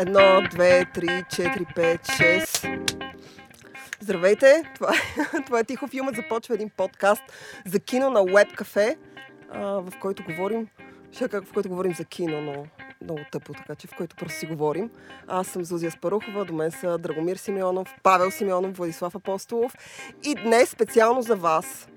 [0.00, 2.66] Едно, две, три, четири, пет, шест.
[4.00, 4.62] Здравейте!
[4.74, 6.16] Това е, това е Тихо филмът.
[6.16, 7.22] Започва един подкаст
[7.66, 8.96] за кино на Web Cafe,
[9.54, 10.68] в който говорим
[11.30, 12.66] как, в който говорим за кино, но
[13.04, 14.90] много тъпо, така че в който просто си говорим.
[15.26, 19.74] Аз съм Зузия Спарухова, до мен са Драгомир Симеонов, Павел Симеонов, Владислав Апостолов.
[20.24, 21.88] И днес специално за вас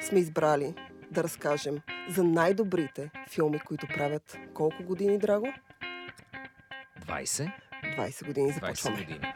[0.00, 0.74] сме избрали
[1.10, 1.78] да разкажем
[2.10, 5.48] за най-добрите филми, които правят колко години, Драго?
[7.06, 7.52] 20?
[7.98, 8.96] 20 години започваме.
[8.96, 9.32] 20 години.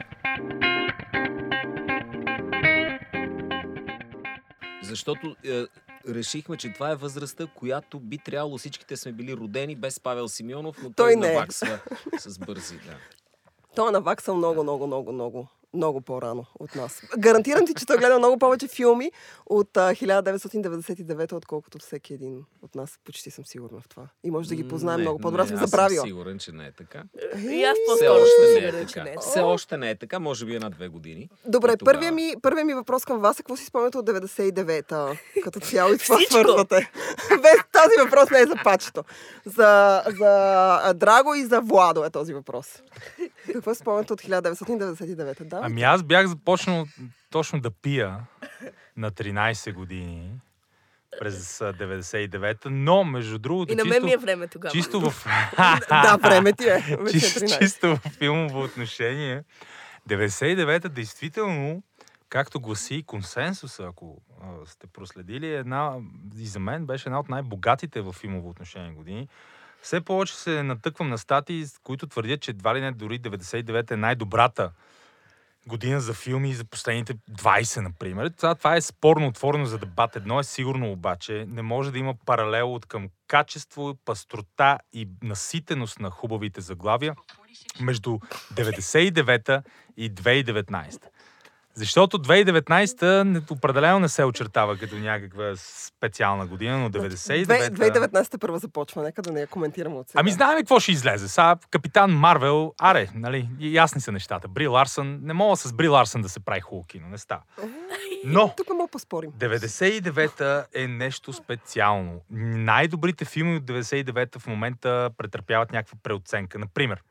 [4.83, 5.63] Защото е,
[6.09, 10.77] решихме, че това е възрастта, която би трябвало всичките сме били родени без Павел Симеонов,
[10.83, 11.33] но той, Той не е.
[11.33, 11.79] наваксва
[12.17, 12.75] с бързи.
[12.77, 12.97] Да.
[13.75, 15.47] Той е наваксал много, много, много, много,
[15.77, 17.01] много по-рано от нас.
[17.17, 19.11] Гарантирам ти, че той гледа много повече филми
[19.45, 22.99] от а, 1999, отколкото всеки един от нас.
[23.05, 24.07] Почти съм сигурна в това.
[24.23, 25.41] И може да ги познаем Не, много по-добре.
[25.41, 26.05] Аз съм аз забравила.
[26.05, 27.03] сигурен, че не е така.
[27.39, 29.03] И аз Все по-скоро още ще не е така.
[29.03, 29.15] не е.
[29.19, 31.29] Все още не е така, може би една-две години.
[31.45, 35.11] Добре, първият ми, първият ми въпрос към вас е какво си спомняте от 99-та
[35.43, 36.91] като цяло и това свързвате.
[37.41, 39.03] Без този въпрос не е за пачето.
[39.45, 42.67] За, за Драго и за Владо е този въпрос.
[43.53, 45.59] Какво си спомняте от 1999-та?
[45.61, 45.66] Да?
[45.67, 46.87] Ами аз бях започнал
[47.29, 48.19] точно да пия
[48.97, 50.31] на 13 години
[51.19, 54.71] през а, 99-та, но между другото И на мен чисто, ми е време тогава.
[54.71, 55.25] чисто в...
[55.89, 56.75] да, време ти е.
[56.75, 57.59] Е чисто, 13.
[57.59, 59.43] чисто в филмово отношение.
[60.09, 61.83] 99-та действително,
[62.29, 65.93] както гласи консенсуса, ако а, сте проследили, една,
[66.37, 69.27] и за мен беше една от най-богатите в филмово отношение години.
[69.81, 73.97] Все повече се натъквам на статии, които твърдят, че едва ли не дори 99-та е
[73.97, 74.71] най-добрата
[75.67, 78.29] година за филми за последните 20, например.
[78.29, 80.15] Това, това е спорно отворено за дебат.
[80.15, 85.99] Едно е сигурно обаче, не може да има паралел от към качество, пастрота и наситеност
[85.99, 87.15] на хубавите заглавия
[87.79, 88.09] между
[88.53, 89.63] 99-та
[89.97, 91.01] и 2019.
[91.77, 97.53] Защото 2019-та не- определено не се очертава като някаква специална година, но 99-та...
[97.53, 100.19] 2019 първа започва, нека да не я коментираме от сега.
[100.19, 101.27] Ами знаем какво ще излезе.
[101.27, 104.47] Сега Капитан Марвел, аре, нали, ясни са нещата.
[104.47, 107.41] Бри Ларсън, не мога с Бри Ларсън да се прави хубаво кино, не става.
[108.25, 109.31] Но Тук мога поспорим.
[109.31, 112.21] 99-та е нещо специално.
[112.29, 116.59] Най-добрите филми от 99-та в момента претърпяват някаква преоценка.
[116.59, 117.01] Например,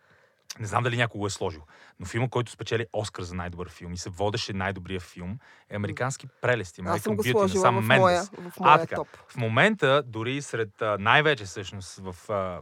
[0.59, 1.63] не знам дали някой го е сложил,
[2.01, 5.39] но филма, който спечели Оскар за най-добър филм и се водеше най-добрия филм,
[5.71, 6.83] е Американски прелести.
[6.87, 7.99] Аз съм го сложила Сам в Мендес.
[7.99, 8.95] моя, в А, моя така.
[8.97, 9.09] топ.
[9.29, 12.61] В момента, дори сред а, най-вече всъщност в а,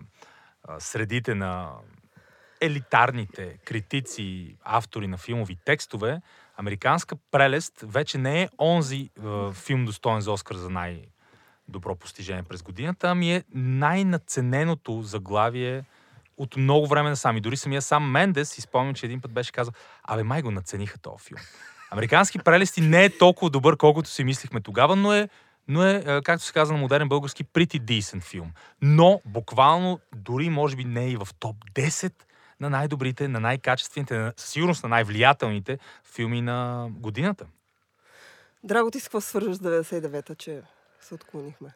[0.65, 1.71] а, средите на
[2.61, 6.21] елитарните критици, автори на филмови текстове,
[6.57, 12.63] Американска прелест вече не е онзи а, филм достоен за Оскар за най-добро постижение през
[12.63, 15.85] годината, ами е най-нацененото заглавие
[16.37, 17.37] от много време насам.
[17.37, 19.73] И дори самия сам Мендес, си спомням, че един път беше казал,
[20.05, 21.41] абе май го нацениха този филм.
[21.91, 25.29] Американски прелести не е толкова добър, колкото си мислихме тогава, но е,
[25.69, 28.53] но е, е, както се казва на модерен български, pretty decent филм.
[28.83, 32.13] Но буквално дори може би не е и в топ 10
[32.61, 35.79] на най-добрите, на най-качествените, на- със сигурност на най-влиятелните
[36.15, 37.47] филми на годината.
[38.65, 40.63] Драго, ти с какво свържаш с 99-та, че
[41.01, 41.69] се отклонихме?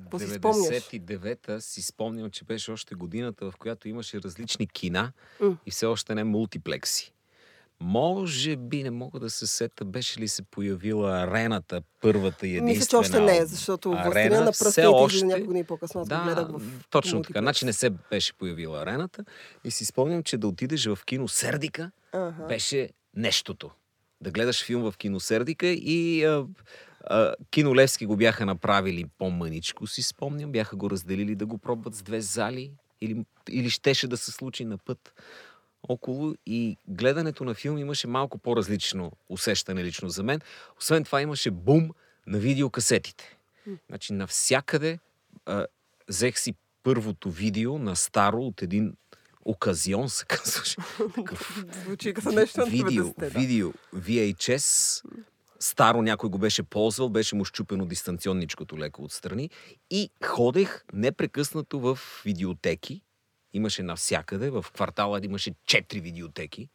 [0.00, 0.68] Какво си спомняш?
[0.84, 5.56] 99-та си спомням, че беше още годината, в която имаше различни кина М.
[5.66, 7.12] и все още не мултиплекси.
[7.80, 12.70] Може би не мога да се сета, беше ли се появила арената, първата и единствена.
[12.70, 16.00] Мисля, че още не е, защото Властелина на пръстите още- няколко дни по-късно.
[16.00, 17.16] Го гледах Да, в точно така.
[17.16, 17.42] мултиплекс.
[17.42, 19.24] Значи не се беше появила арената
[19.64, 22.44] и си спомням, че да отидеш в кино Сердика Ага.
[22.44, 23.70] беше нещото.
[24.20, 26.44] Да гледаш филм в кино Сердика и а,
[27.00, 30.52] а, Кино Левски го бяха направили по-мъничко, си спомням.
[30.52, 34.64] Бяха го разделили да го пробват с две зали или, или щеше да се случи
[34.64, 35.12] на път
[35.82, 40.40] около и гледането на филм имаше малко по-различно усещане лично за мен.
[40.78, 41.90] Освен това имаше бум
[42.26, 43.38] на видеокасетите.
[43.88, 44.98] Значи навсякъде
[45.46, 45.66] а,
[46.08, 48.94] взех си първото видео на старо от един
[49.44, 50.76] оказион, се казваше.
[51.84, 53.30] Звучи като нещо видео, 90-те.
[53.30, 53.38] Да.
[53.38, 55.02] видео VHS,
[55.60, 59.50] старо някой го беше ползвал, беше му щупено дистанционничкото леко отстрани
[59.90, 63.02] и ходех непрекъснато в видеотеки.
[63.52, 66.68] Имаше навсякъде, в квартала имаше четири видеотеки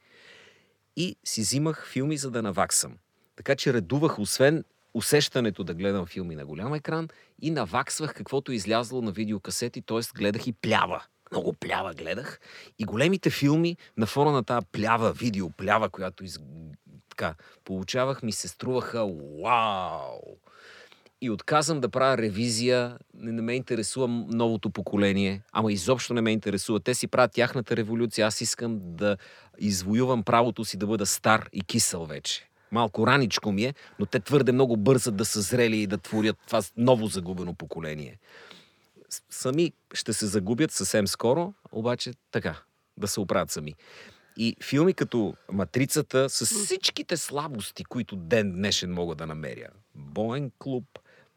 [0.95, 2.97] и си взимах филми, за да наваксам.
[3.35, 4.63] Така че редувах, освен
[4.93, 7.07] усещането да гледам филми на голям екран
[7.41, 9.99] и наваксвах каквото е излязло на видеокасети, т.е.
[10.15, 11.03] гледах и плява.
[11.31, 12.39] Много плява гледах.
[12.79, 16.39] И големите филми на фона на тази плява, видео плява, която из...
[17.17, 19.05] така, получавах, ми се струваха
[19.43, 20.37] вау!
[21.23, 22.97] и отказвам да правя ревизия.
[23.13, 26.79] Не, не ме интересува новото поколение, ама изобщо не ме интересува.
[26.79, 28.27] Те си правят тяхната революция.
[28.27, 29.17] Аз искам да
[29.57, 32.49] извоювам правото си да бъда стар и кисел вече.
[32.71, 36.61] Малко раничко ми е, но те твърде много бързат да съзрели и да творят това
[36.77, 38.19] ново загубено поколение.
[39.29, 42.55] Сами ще се загубят съвсем скоро, обаче така,
[42.97, 43.73] да се оправят сами.
[44.37, 49.67] И филми като Матрицата с всичките слабости, които ден днешен мога да намеря.
[49.95, 50.85] Боен клуб,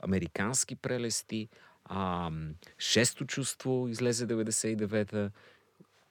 [0.03, 1.49] Американски прелести,
[1.91, 5.31] ам, Шесто чувство излезе 99-та,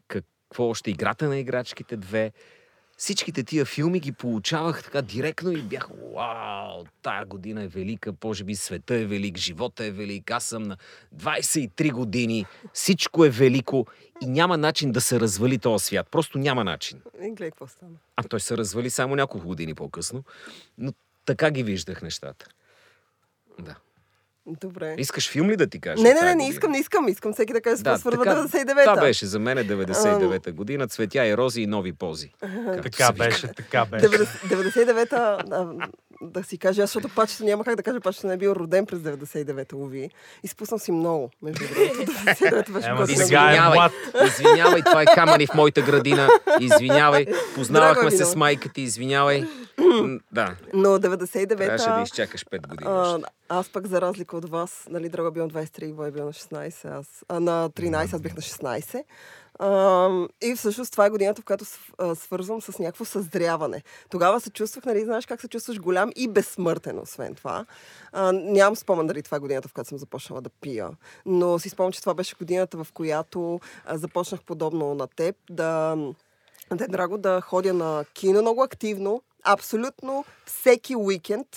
[0.08, 2.32] какво още, Играта на играчките две.
[2.98, 8.44] Всичките тия филми ги получавах така директно и бях, вау, тая година е велика, може
[8.44, 10.78] би света е велик, живота е велик, аз съм на
[11.16, 13.86] 23 години, всичко е велико
[14.22, 16.08] и няма начин да се развали този свят.
[16.12, 17.02] Просто няма начин.
[17.22, 17.98] И гледай какво стана.
[18.16, 20.24] А той се развали само няколко години по-късно,
[20.78, 20.94] но
[21.26, 22.46] така ги виждах нещата.
[23.60, 23.76] Да.
[24.48, 24.96] Добре.
[24.98, 26.04] Искаш филм ли да ти кажа?
[26.04, 27.08] Не, не, не, не, искам, не искам.
[27.08, 28.84] Искам всеки да каже с какво свързва така, 99-та.
[28.84, 30.88] Това беше за мен 99-та година.
[30.88, 32.34] Цветя и рози и нови пози.
[32.84, 34.06] Така беше, така беше.
[34.06, 35.68] 90 99-та, а,
[36.22, 38.86] да си кажа, аз, защото пачето няма как да кажа, пачето не е бил роден
[38.86, 40.10] през 99-та, лови.
[40.44, 42.12] Изпуснал си много, между другото.
[42.12, 43.90] 99-та беше Ема е Извинявай,
[44.28, 46.30] извинявай, това е камъни в моята градина.
[46.60, 47.26] Извинявай,
[47.56, 49.44] познавахме се с майка ти, извинявай.
[50.32, 52.02] Да, Но трябваше да 99-та...
[52.02, 52.92] изчакаш 5 години.
[52.92, 56.34] А, аз пък за разлика от вас, нали, Драга бил на 23, Бой бил на
[56.34, 59.04] 16, аз, а, на 13, аз бях на 16.
[59.60, 60.10] А,
[60.44, 61.66] и всъщност това е годината, в която
[62.16, 63.84] свързвам с някакво съзряване.
[64.10, 67.66] Тогава се чувствах, нали, знаеш как се чувстваш голям и безсмъртен, освен това.
[68.12, 70.90] А, нямам спомен дали това е годината, в която съм започнала да пия.
[71.26, 75.98] Но си спомням, че това беше годината, в която а, започнах подобно на теб да
[76.74, 81.48] да е драго да ходя на кино много активно, абсолютно всеки уикенд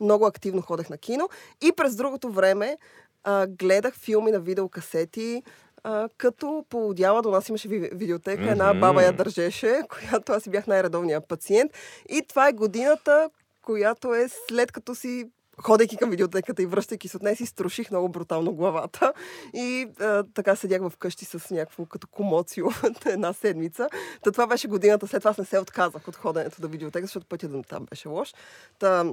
[0.00, 1.28] много активно ходех на кино
[1.60, 2.78] и през другото време
[3.24, 5.42] а, гледах филми на видеокасети,
[5.84, 8.80] а, като по отдяла до нас имаше ви- видеотека, една Мгм.
[8.80, 11.72] баба я държеше, която аз бях най-редовният пациент.
[12.08, 13.30] И това е годината,
[13.62, 15.24] която е след като си
[15.62, 19.12] ходейки към видеотеката и връщайки се от нея, си струших много брутално главата.
[19.54, 22.66] И а, така седях вкъщи с някакво като комоцио
[23.06, 23.88] една седмица.
[24.22, 25.06] Та това беше годината.
[25.06, 28.08] След това аз не се отказах от ходенето до видеотека, защото пътя до там беше
[28.08, 28.34] лош.
[28.78, 29.04] Та,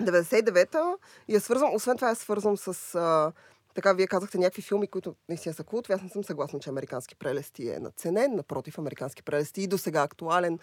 [0.00, 0.94] 99-та
[1.28, 3.32] я свързвам, освен това я свързвам с а,
[3.74, 5.92] така, вие казахте някакви филми, които наистина са култови.
[5.92, 8.36] Аз не съм съгласна, че Американски прелести е наценен.
[8.36, 10.58] Напротив, Американски прелести и до сега актуален,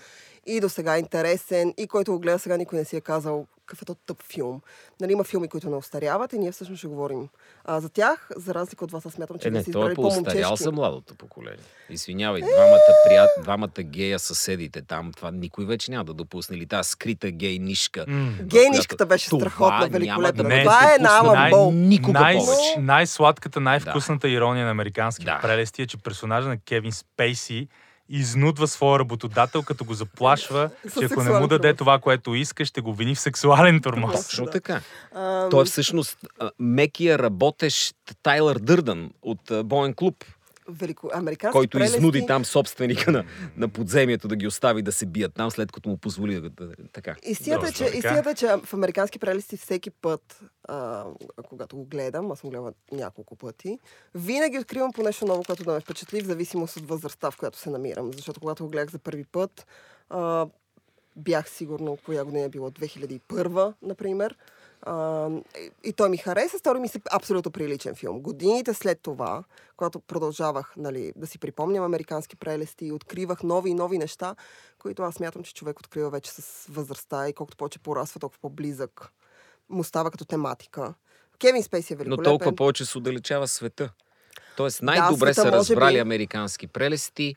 [0.45, 3.81] и до сега интересен, и който го гледа сега, никой не си е казал какъв
[3.81, 4.61] е то тъп филм.
[4.99, 7.27] Нали, има филми, които не остаряват и ние всъщност ще говорим
[7.65, 8.29] а, за тях.
[8.35, 10.63] За разлика от вас, аз смятам, че Е, не, си е избрали по-устарял по-момчешки.
[10.63, 11.59] за младото поколение.
[11.89, 13.29] Извинявай, двамата, прият...
[13.41, 16.57] двамата гея съседите там, това никой вече няма да допусне.
[16.57, 18.05] Или тази скрита гей нишка.
[18.07, 18.31] М.
[18.31, 20.43] в Гейнишката която- беше Това страхотна, няма великолепна.
[20.43, 21.71] да Не, Това е на най- Бол.
[21.71, 22.79] Никога Най- повече.
[22.99, 25.39] Най-сладката, най-вкусната ирония на американски Да.
[25.41, 27.67] прелести е, че персонажа на Кевин Спейси
[28.09, 30.69] изнудва своя работодател, като го заплашва,
[30.99, 34.27] че ако не му даде това, което иска, ще го вини в сексуален тормоз.
[34.27, 34.51] Точно Да.
[34.51, 34.81] така.
[35.51, 36.17] Той е всъщност
[36.59, 40.15] мекия работещ Тайлър Дърдън от Боен клуб,
[40.69, 41.09] велико...
[41.13, 41.97] Американски който прелести...
[41.97, 43.23] изнуди там собственика на,
[43.57, 46.75] на подземието да ги остави да се бият там, след като му позволи да, да
[46.93, 47.15] така.
[47.23, 51.05] Истината е, че, истината е, че в американски прелести всеки път, а,
[51.49, 53.79] когато го гледам, аз съм гледала няколко пъти,
[54.15, 57.57] винаги откривам по нещо ново, което да ме впечатли, в зависимост от възрастта, в която
[57.57, 58.13] се намирам.
[58.13, 59.67] Защото когато го гледах за първи път,
[60.09, 60.47] а,
[61.15, 64.35] бях сигурно коя година е било 2001, например.
[64.81, 65.29] А,
[65.83, 68.21] и, той ми хареса, стори ми се абсолютно приличен филм.
[68.21, 69.43] Годините след това,
[69.77, 74.35] когато продължавах нали, да си припомням американски прелести и откривах нови и нови неща,
[74.79, 79.11] които аз смятам, че човек открива вече с възрастта и колкото повече порасва, толкова по-близък
[79.69, 80.93] му става като тематика.
[81.39, 82.23] Кевин Спейси е Но великолепен.
[82.23, 83.89] толкова повече се отдалечава света.
[84.57, 85.99] Тоест най-добре света са разбрали би.
[85.99, 87.35] американски прелести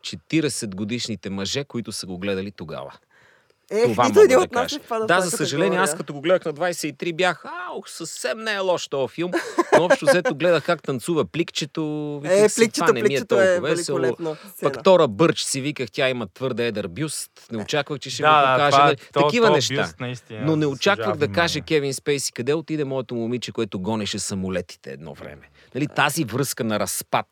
[0.00, 2.92] 40 годишните мъже, които са го гледали тогава.
[3.70, 4.80] Е, Това мога да от нас кажа.
[5.04, 8.58] в Да, за съжаление, аз като го гледах на 23 бях, ау, съвсем не е
[8.58, 9.30] лош този филм.
[9.78, 11.82] Но общо взето гледах как танцува пликчето.
[12.24, 14.16] Е, виках си, пликчето, това не ми е пликчето е толкова весело.
[14.62, 17.30] Пък Тора Бърч си виках, тя има твърде едър бюст.
[17.52, 18.70] Не очаквах, че ще да, го да, покаже.
[18.70, 18.96] това, нали?
[19.12, 19.74] то, Такива то неща.
[19.74, 21.60] бюст наистина Но не очаквах да каже.
[21.60, 25.50] Кевин Спейси, къде отиде моето момиче, което гонеше самолетите едно време.
[25.74, 27.26] Нали, тази връзка на разпад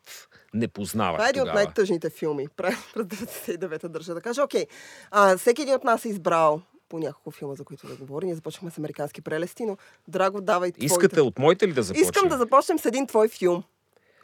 [0.54, 2.49] не познавах Това е един от най-тъжните филми.
[2.56, 4.42] През през 99-та държа да кажа.
[4.42, 4.66] Окей,
[5.11, 8.26] а, всеки един от нас е избрал по няколко филма, за които да говорим.
[8.26, 9.76] Ние започнахме с американски прелести, но
[10.09, 10.87] Драго, давай твоите.
[10.87, 12.04] Искате от моите ли да започнем?
[12.04, 13.64] Искам да започнем с един твой филм,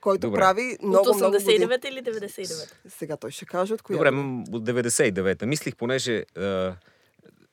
[0.01, 0.39] който Добре.
[0.39, 1.67] прави От много, много години.
[1.67, 2.73] 89 или 99?
[2.89, 3.97] Сега той ще каже от коя.
[3.97, 4.09] Добре,
[4.57, 5.47] от 99-та.
[5.47, 6.75] Мислих, понеже а,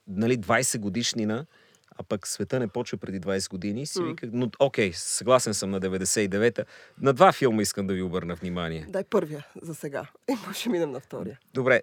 [0.08, 1.46] нали, 20 годишнина,
[1.96, 3.86] а пък света не почва преди 20 години.
[3.86, 6.64] Си виках, но окей, съгласен съм на 99-та.
[7.02, 8.86] На два филма искам да ви обърна внимание.
[8.90, 10.08] Дай първия за сега.
[10.30, 11.40] И може минем на втория.
[11.54, 11.82] Добре,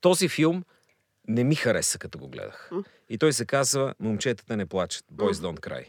[0.00, 0.64] този филм
[1.28, 2.70] не ми хареса, като го гледах.
[3.08, 5.86] И той се казва Момчетата не плачат, Boys Don't Cry.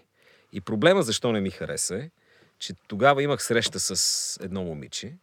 [0.52, 2.10] И проблема защо не ми хареса е,
[2.60, 5.14] че тогава имах среща с едно момиче.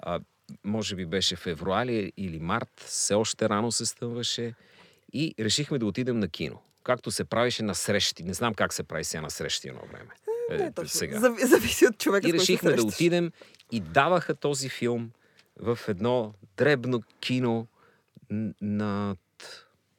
[0.00, 0.20] А,
[0.64, 4.54] може би беше февруари или март, все още рано се стъмваше.
[5.12, 6.62] И решихме да отидем на кино.
[6.88, 8.22] Както се правеше на срещи.
[8.22, 10.10] Не знам как се прави сега на срещи едно време.
[10.50, 10.88] Не, Е, точно.
[10.90, 11.18] сега.
[11.18, 13.32] Зави- Зависи от човека, И решихме да отидем
[13.72, 15.10] и даваха този филм
[15.56, 17.66] в едно дребно кино
[18.60, 19.18] над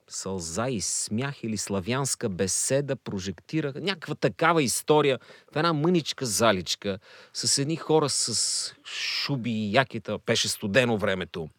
[0.08, 5.20] сълза и смях или славянска беседа прожектираха някаква такава история
[5.54, 7.00] в една мъничка заличка
[7.34, 10.20] с едни хора с шуби и якета.
[10.26, 11.50] Беше студено времето.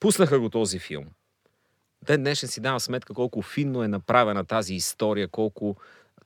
[0.00, 1.04] Пуснаха го този филм.
[2.02, 5.76] Ден днешен си давам сметка колко финно е направена тази история, колко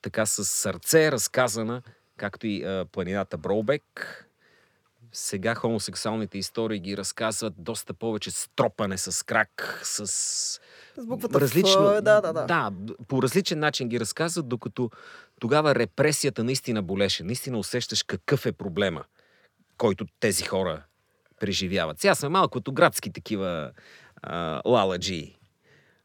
[0.03, 1.83] така с сърце е разказана,
[2.17, 4.27] както и а, планината Броубек.
[5.13, 10.61] Сега хомосексуалните истории ги разказват доста повече с тропане с крак, с С
[11.07, 12.47] буквата различно, Ф, да, да, да.
[12.47, 12.71] да,
[13.09, 14.91] по различен начин ги разказват, докато
[15.41, 17.25] тогава репресията наистина болеше.
[17.25, 19.05] Наистина усещаш какъв е проблема,
[19.79, 20.83] който тези хора
[21.41, 22.01] преживяват.
[22.01, 23.71] Сега сме малко като градски такива
[24.23, 25.40] а, лаладжи,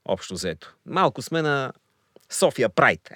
[0.06, 0.76] общо взето.
[0.86, 1.74] Малко сме на
[2.30, 3.10] София Прайд.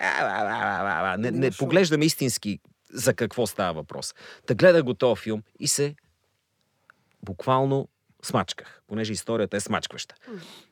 [1.17, 2.59] Не, не поглеждаме истински
[2.93, 4.15] за какво става въпрос.
[4.47, 5.95] Та гледах го този филм и се
[7.23, 7.87] буквално
[8.23, 10.15] смачках, понеже историята е смачкваща.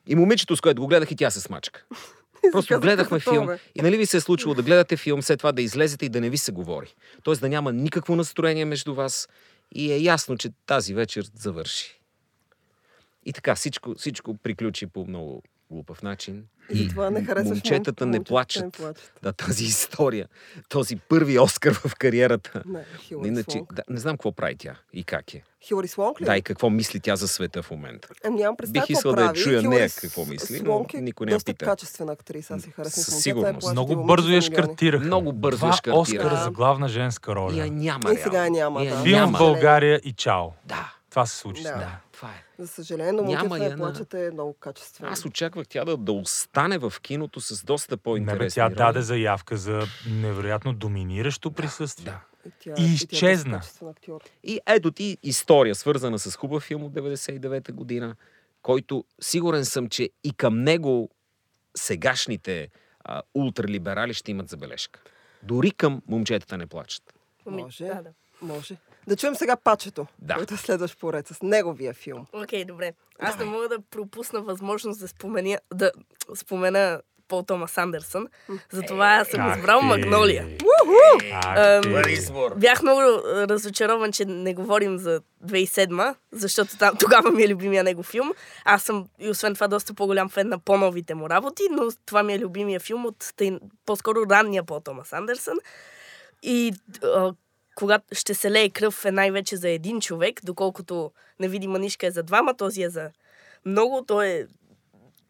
[0.07, 1.86] И момичето, с което го гледах, и тя се смачка.
[2.51, 5.62] Просто гледахме филм и нали ви се е случило да гледате филм, след това да
[5.62, 6.95] излезете и да не ви се говори.
[7.24, 9.29] Тоест да няма никакво настроение между вас
[9.75, 12.01] и е ясно, че тази вечер завърши.
[13.25, 16.43] И така, всичко, всичко приключи по много глупав начин.
[16.69, 18.63] И затова не харесваш момчетата мом- не плачат.
[18.63, 19.12] не плачат.
[19.24, 20.27] Да, тази история,
[20.69, 22.63] този първи Оскар в кариерата.
[22.65, 23.74] Не, Хилари Иначе, Слонг.
[23.74, 25.43] да, не знам какво прави тя и как е.
[25.62, 26.25] Хилари Слонг ли?
[26.25, 28.07] Да, и какво мисли тя за света в момента.
[28.25, 31.25] Ами нямам представа Бих искал да я чуя Хилари нея какво мисли, но е никой
[31.25, 31.65] не я пита.
[31.65, 33.03] качествена актриса, аз си харесвам.
[33.03, 33.53] Със сигурност.
[33.53, 35.05] плаща Много и бързо я шкартираха.
[35.05, 36.00] Много бързо я шкартираха.
[36.00, 36.43] Оскара Да.
[36.43, 37.53] за главна женска роля.
[37.53, 38.13] И я няма.
[38.13, 38.95] И сега няма, И да.
[38.97, 39.38] Филм в.
[39.39, 40.47] България и чао.
[40.65, 41.69] Да, Това се случи Да.
[41.69, 42.01] с нея.
[42.12, 42.43] това е.
[42.59, 45.12] За съжаление, но Няма момчета я не на- плачат е много качествено.
[45.12, 48.75] Аз очаквах тя да, да остане в киното с доста по-интересни тя роли.
[48.75, 52.05] даде заявка за невероятно доминиращо присъствие.
[52.05, 52.19] Да.
[52.45, 53.51] И, тя, и тя е изчезна.
[53.51, 54.21] доста качествен актьор.
[54.43, 58.15] И ето ти история, свързана с хубав филм от 99-та година,
[58.62, 61.09] който сигурен съм, че и към него
[61.77, 62.69] сегашните
[63.01, 65.00] а, ултралиберали ще имат забележка.
[65.43, 67.13] Дори към момчетата не плачат.
[67.45, 67.86] Може.
[67.86, 68.09] Да, да.
[68.41, 68.77] Може.
[69.07, 70.35] Да чуем сега Пачето, Да.
[70.35, 72.25] който е следващ поред с неговия филм.
[72.33, 72.93] Окей, добре.
[73.19, 75.91] Аз не мога да пропусна възможност да спомена, да
[76.35, 78.27] спомена Пол Томас Андерсън.
[78.71, 79.85] Затова аз съм избрал ти.
[79.85, 80.47] Магнолия.
[82.09, 82.55] Избор.
[82.55, 88.03] Бях много разочарован, че не говорим за 2007, защото там, тогава ми е любимия него
[88.03, 88.33] филм.
[88.65, 92.33] Аз съм и освен това доста по-голям фен на по-новите му работи, но това ми
[92.33, 95.57] е любимия филм от тъй, по-скоро ранния Пол Томас Андерсън.
[96.43, 96.73] И
[97.03, 97.33] а,
[97.77, 102.24] когато ще се лее кръв е най-вече за един човек, доколкото невидима нишка е за
[102.24, 103.10] двама, този е за
[103.65, 104.05] много.
[104.07, 104.46] Той е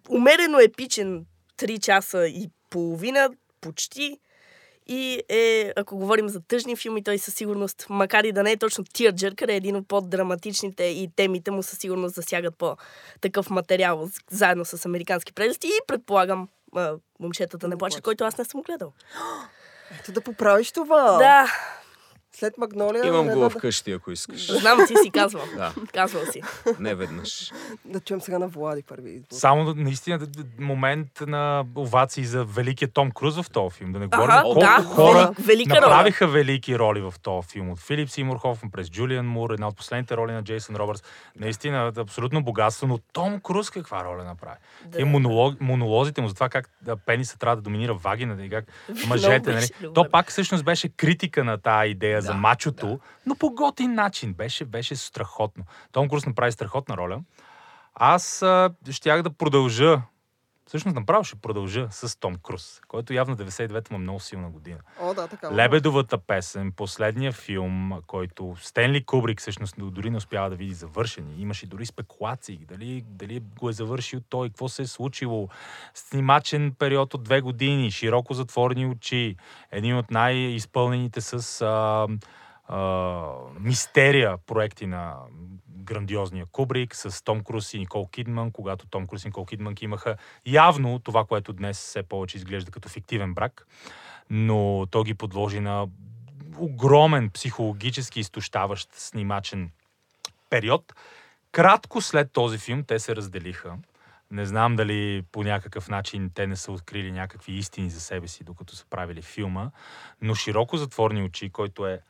[0.09, 1.25] умерено епичен
[1.57, 3.29] 3 часа и половина,
[3.61, 4.19] почти.
[4.87, 8.57] И е, ако говорим за тъжни филми, той със сигурност, макар и да не е
[8.57, 14.65] точно Tearjerker, е един от по-драматичните и темите му със сигурност засягат по-такъв материал, заедно
[14.65, 16.47] с американски прелести и предполагам
[17.19, 18.93] момчетата не плачат, който аз не съм гледал.
[19.99, 21.17] Ето да поправиш това.
[21.17, 21.47] Да,
[22.39, 24.51] След Магнолия Имам го да, вкъщи, ако искаш.
[24.51, 25.43] знам, ти си казвал.
[25.55, 26.41] Да, Казвал си.
[26.79, 27.51] не веднъж.
[27.85, 29.27] да чуем сега на Влади първи избор.
[29.31, 30.19] Само наистина
[30.59, 33.91] момент на овации за великия Том Круз в този филм.
[33.91, 35.81] Да не говорим Ага, колко да, хора вели- велика роля.
[35.81, 37.69] направиха велики роли в този филм.
[37.69, 41.03] От Филип Симур Хофман през Джулиан Мур, една от последните роли на Джейсън Робъртс.
[41.35, 44.57] Наистина абсолютно богатство, но Том Круз каква роля направи?
[44.85, 44.91] Да.
[44.91, 48.65] Тия монолог, монолозите му за това как да, пениса трябва да доминира вагината и как
[49.07, 49.53] мъжете.
[49.53, 49.67] Нали?
[49.93, 54.33] То пак всъщност беше критика на тази идея за Да, мачото, но по готин начин.
[54.33, 55.63] Беше, беше страхотно.
[55.91, 57.19] Том Круз направи страхотна роля.
[57.95, 60.01] Аз а, щях да продължа
[60.67, 64.77] Всъщност направо ще продължа с Том Круз, който явно 99-та му е много силна година.
[65.01, 65.55] О, да, така.
[65.55, 71.41] Лебедовата песен, последния филм, който Стенли Кубрик всъщност дори не успява да види завършени.
[71.41, 75.49] Имаше дори спекулации дали, дали го е завършил той, какво се е случило.
[75.93, 79.35] Снимачен период от две години, широко затворени очи,
[79.71, 82.07] един от най-изпълнените с а,
[83.59, 85.15] мистерия проекти на
[85.69, 90.17] грандиозния Кубрик с Том Круз и Никол Кидман, когато Том Круз и Никол Кидман имаха
[90.45, 93.67] явно това, което днес все повече изглежда като фиктивен брак,
[94.29, 95.87] но той ги подложи на
[96.57, 99.71] огромен психологически изтощаващ снимачен
[100.49, 100.93] период.
[101.51, 103.77] Кратко след този филм те се разделиха.
[104.31, 108.43] Не знам дали по някакъв начин те не са открили някакви истини за себе си,
[108.43, 109.71] докато са правили филма,
[110.21, 112.01] но широко затворни очи, който е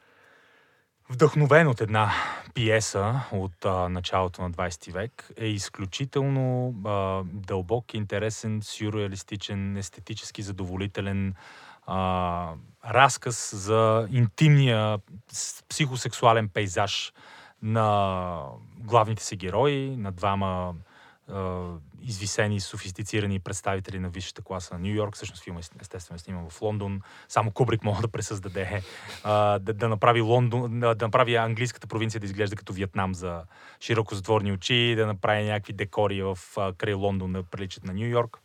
[1.10, 2.12] вдъхновен от една
[2.54, 11.34] пиеса от а, началото на 20 век, е изключително а, дълбок, интересен, сюрреалистичен, естетически задоволителен
[11.88, 12.54] а,
[12.86, 14.98] разказ за интимния
[15.70, 17.14] психосексуален пейзаж
[17.62, 18.40] на
[18.80, 20.74] главните си герои, на двама
[21.28, 21.66] а,
[22.02, 25.16] извисени, софистицирани представители на висшата класа на Нью Йорк.
[25.16, 27.02] Всъщност филма естествено е сниман в Лондон.
[27.28, 28.82] Само Кубрик може да пресъздаде,
[29.24, 33.44] а, да, да, направи Лондон, да направи английската провинция да изглежда като Виетнам за
[33.80, 38.08] широко затворни очи, да направи някакви декори в а, край Лондон да приличат на Нью
[38.08, 38.40] Йорк.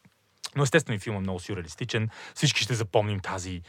[0.57, 2.09] Но естествено и филмът е много сюрреалистичен.
[2.35, 3.63] Всички ще запомним тази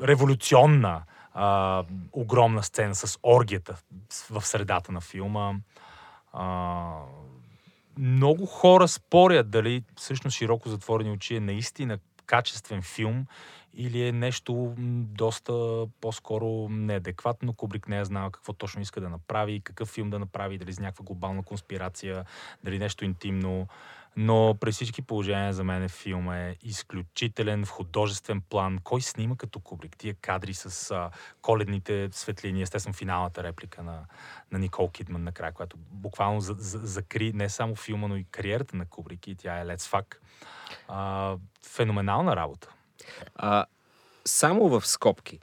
[0.00, 1.02] революционна
[1.34, 3.76] а, огромна сцена с оргията
[4.30, 5.54] в средата на филма.
[6.32, 6.98] А,
[7.98, 13.26] много хора спорят дали всъщност широко затворени очи е наистина качествен филм
[13.74, 14.74] или е нещо
[15.16, 17.54] доста по-скоро неадекватно.
[17.54, 20.78] Кубрик не е знал какво точно иска да направи, какъв филм да направи, дали с
[20.78, 22.24] някаква глобална конспирация,
[22.64, 23.68] дали нещо интимно.
[24.16, 28.78] Но при всички положения за мен филм е изключителен в художествен план.
[28.84, 29.96] Кой снима като Кубрик?
[29.96, 31.10] Тия кадри с а,
[31.42, 34.04] коледните светлини, естествено финалната реплика на,
[34.52, 38.76] на Никол Кидман накрая, която буквално за, за, закри не само филма, но и кариерата
[38.76, 40.16] на Кубрик и тя е Let's Fuck.
[40.88, 42.68] А, феноменална работа.
[43.34, 43.66] А,
[44.24, 45.38] само в скобки.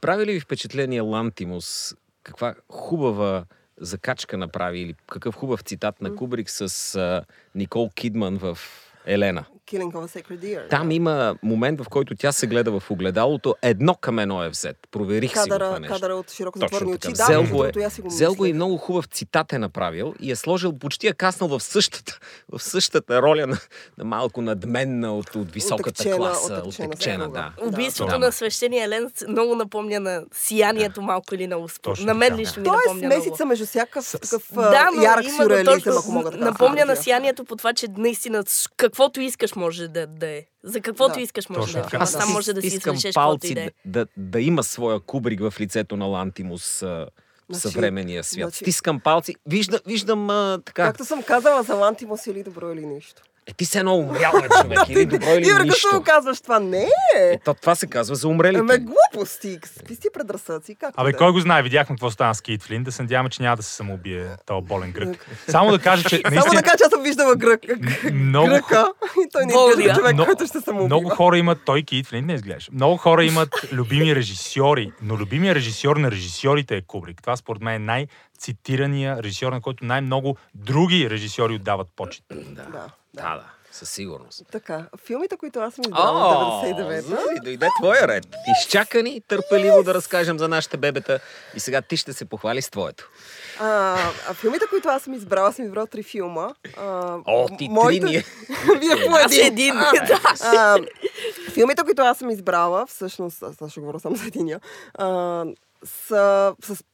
[0.00, 1.94] Прави ли ви впечатление Лантимус?
[2.22, 3.44] Каква хубава
[3.80, 8.58] закачка направи или какъв хубав цитат на Кубрик с а, Никол Кидман в
[9.06, 9.44] Елена?
[9.66, 10.70] Killing of a Sacred Deer.
[10.70, 13.54] Там има момент, в който тя се гледа в огледалото.
[13.62, 14.76] Едно към едно е взет.
[14.90, 15.94] Проверих си го това Кадъра, нещо.
[15.94, 17.08] кадъра от широко затворени очи.
[17.08, 17.72] Да, Взел между го е,
[18.04, 21.60] взел го и много хубав цитат е направил и е сложил, почти е каснал в
[21.60, 23.56] същата, в същата роля на,
[23.98, 26.62] на малко надменна от, от високата Отекчена- класа.
[26.64, 27.52] Отекчена, съпруга.
[27.56, 27.66] да.
[27.66, 28.18] Убийството Да.
[28.18, 31.90] на свещения Елен много напомня на сиянието малко или на успор.
[31.90, 35.98] Точно На мен лично ми е напомня смесица между всякакъв такъв Да, да, ярък сюрреализъм,
[35.98, 36.36] ако мога да.
[36.36, 37.02] Напомня на Да.
[37.02, 38.44] сиянието по това, че наистина
[38.76, 40.42] каквото искаш може да, да е.
[40.62, 41.20] За каквото Да.
[41.20, 42.00] искаш може Точно да е.
[42.00, 43.70] Аз там може да си каквото палци и да е.
[43.84, 47.08] да, да, да има своя кубрик в лицето на Лантимус а, в
[47.48, 48.42] Значи- съвременния свят.
[48.44, 49.34] значи- Стискам палци.
[49.46, 50.84] Вижда, виждам а, така.
[50.84, 53.22] Както съм казала за Лантимус или добро или нищо.
[53.46, 54.88] Е, ти се едно умрял бе, човек.
[54.88, 55.78] Или добро или Ивра, нищо.
[55.84, 58.60] като го казваш това, не Е, то, това се казва за умрелите.
[58.60, 61.12] Аме глупости, какви си предразсъци, Абе, е.
[61.12, 61.62] кой го знае?
[61.62, 62.84] Видяхме какво стана с Кейт Флин.
[62.84, 65.26] Да се надяваме, че няма да се самоубие този болен грък.
[65.48, 67.60] Само да кажа, че Само наистина да кажа, че аз съм виждала грък,
[68.12, 69.70] много, гръка и той не Болния.
[69.70, 72.70] изглежда човек, Но- който ще се му много хора имат, той Кейт Флин не изглежда.
[72.72, 77.20] Много хора имат любими режисьори, но любимия режисьор на режисьорите е Кубрик.
[77.20, 82.24] Това според мен е най-цитирания режисьор, на който най-много други режисьори отдават почет.
[82.32, 84.42] Да, Да, да, със сигурност.
[84.52, 88.26] Така, филмите, които аз съм избрала от 99-та, Зои, дойде твоя ред.
[88.52, 91.20] Изчака ни търпеливо да разкажем за нашите бебета
[91.54, 93.10] и сега ти ще се похвали с твоето.
[93.60, 93.96] А,
[94.28, 96.48] а филмите, които аз съм избрала, съм избрала три филма.
[96.76, 98.24] А, О, ти моите- три ние.
[98.80, 99.46] Вие по Аз един.
[99.46, 99.74] един.
[99.74, 100.20] да.
[100.42, 100.78] А,
[101.52, 104.60] филмите, които аз съм избрала, всъщност, аз ще говоря само за единия,
[104.94, 105.44] а,
[105.84, 106.84] са с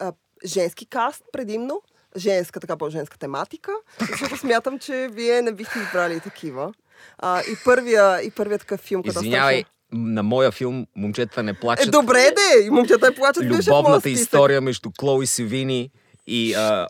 [0.00, 0.12] а,
[0.44, 1.82] женски каст предимно,
[2.16, 3.72] женска, така по-женска тематика,
[4.10, 6.72] защото смятам, че вие не бихте избрали такива.
[7.18, 11.90] А, и, първия, и първият такъв филм, Извинявай, на моя филм момчета не Е, плачат.
[11.90, 12.66] добре де!
[12.66, 13.44] И момчета плачат.
[13.44, 15.90] в моя Любовната история между Клои Севини
[16.26, 16.88] и а,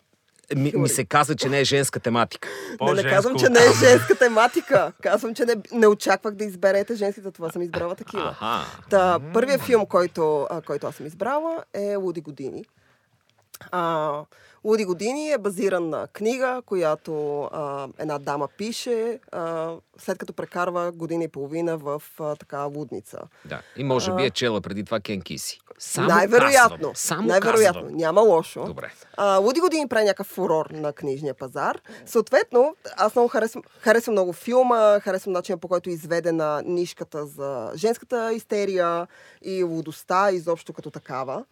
[0.57, 2.49] ми, ми се каза, че не е женска тематика.
[2.81, 4.93] Не, не казвам, че не е женска тематика.
[5.03, 8.37] Казвам, че не, не очаквах да изберете женските, това съм избрала такива.
[8.41, 8.81] Аха.
[8.91, 12.65] Та, първият филм, който, а, който аз съм избрала е Луди Години.
[13.71, 14.13] А,
[14.67, 20.93] Луди Години е базиран на книга, която а, една дама пише, а, след като прекарва
[20.93, 23.19] година и половина в а, така лудница.
[23.45, 23.61] Да.
[23.77, 25.61] И може би е чела преди това Кен Киси.
[25.79, 26.77] Само най-вероятно.
[26.77, 26.93] Казвам.
[26.95, 27.83] Само най-вероятно.
[27.83, 27.97] казвам.
[27.97, 28.65] Няма лошо.
[28.65, 28.93] Добре.
[29.17, 31.81] А, Луди Години прави някакъв фурор на книжния пазар.
[32.07, 37.73] Съответно, аз много харесвам, харесвам много филма, харесвам начина по който е изведена нишката за
[37.75, 39.07] женската истерия
[39.43, 41.45] и лудостта изобщо като такава.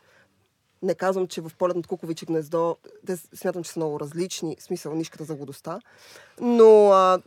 [0.83, 4.95] Не казвам, че в полет над Куковичи гнездо, те смятам, че са много различни, смисъл
[4.95, 5.81] нишката за лудостта.
[6.41, 7.19] Но а,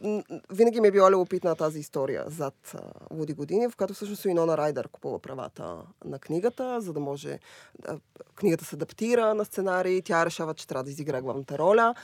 [0.51, 2.79] винаги ми е била любопитна тази история зад а,
[3.15, 7.39] Луди години, в която всъщност Уинона Райдър купува правата на книгата, за да може
[7.79, 7.99] да,
[8.35, 11.95] книгата се адаптира на сценарий, тя решава, че трябва да изиграе главната роля.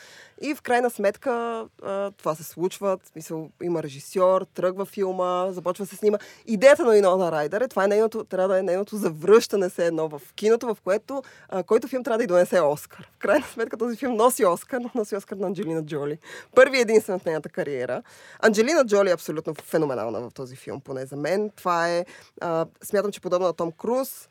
[0.41, 5.95] И в крайна сметка а, това се случва, смисъл има режисьор, тръгва филма, започва се
[5.95, 6.17] снима.
[6.45, 10.09] Идеята на Уинона Райдър е, това е нейното, трябва да е нейното завръщане се едно
[10.09, 13.09] в киното, в което, а, който филм трябва да й донесе Оскар.
[13.15, 16.17] В крайна сметка този филм носи Оскар, но носи Оскар на Анджелина Джоли.
[16.55, 18.03] Първи и единствен в нейната кариера.
[18.39, 21.49] Анджелина Джоли е абсолютно феноменална в този филм, поне за мен.
[21.55, 22.05] Това е,
[22.41, 24.27] а, смятам, че подобно на Том Круз,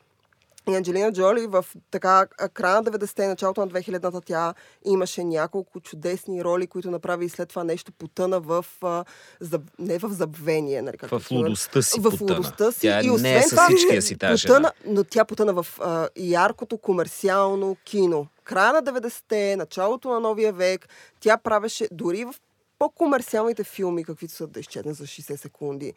[0.69, 4.53] и Анджелина Джоли в така края на 90-те, началото на 2000-та тя
[4.85, 9.05] имаше няколко чудесни роли, които направи и след това нещо потъна в, а,
[9.39, 9.61] заб...
[9.79, 12.79] не в забвение, нали, както В лудостта си в лудостта си.
[12.79, 15.67] Тя и не освен е с това, всичкия си тази потъна, но тя потъна в
[15.79, 18.27] а, яркото комерциално кино.
[18.43, 22.35] Края на 90-те, началото на новия век, тя правеше дори в
[22.83, 25.93] по-комерциалните филми, каквито са да изчезне за 60 секунди.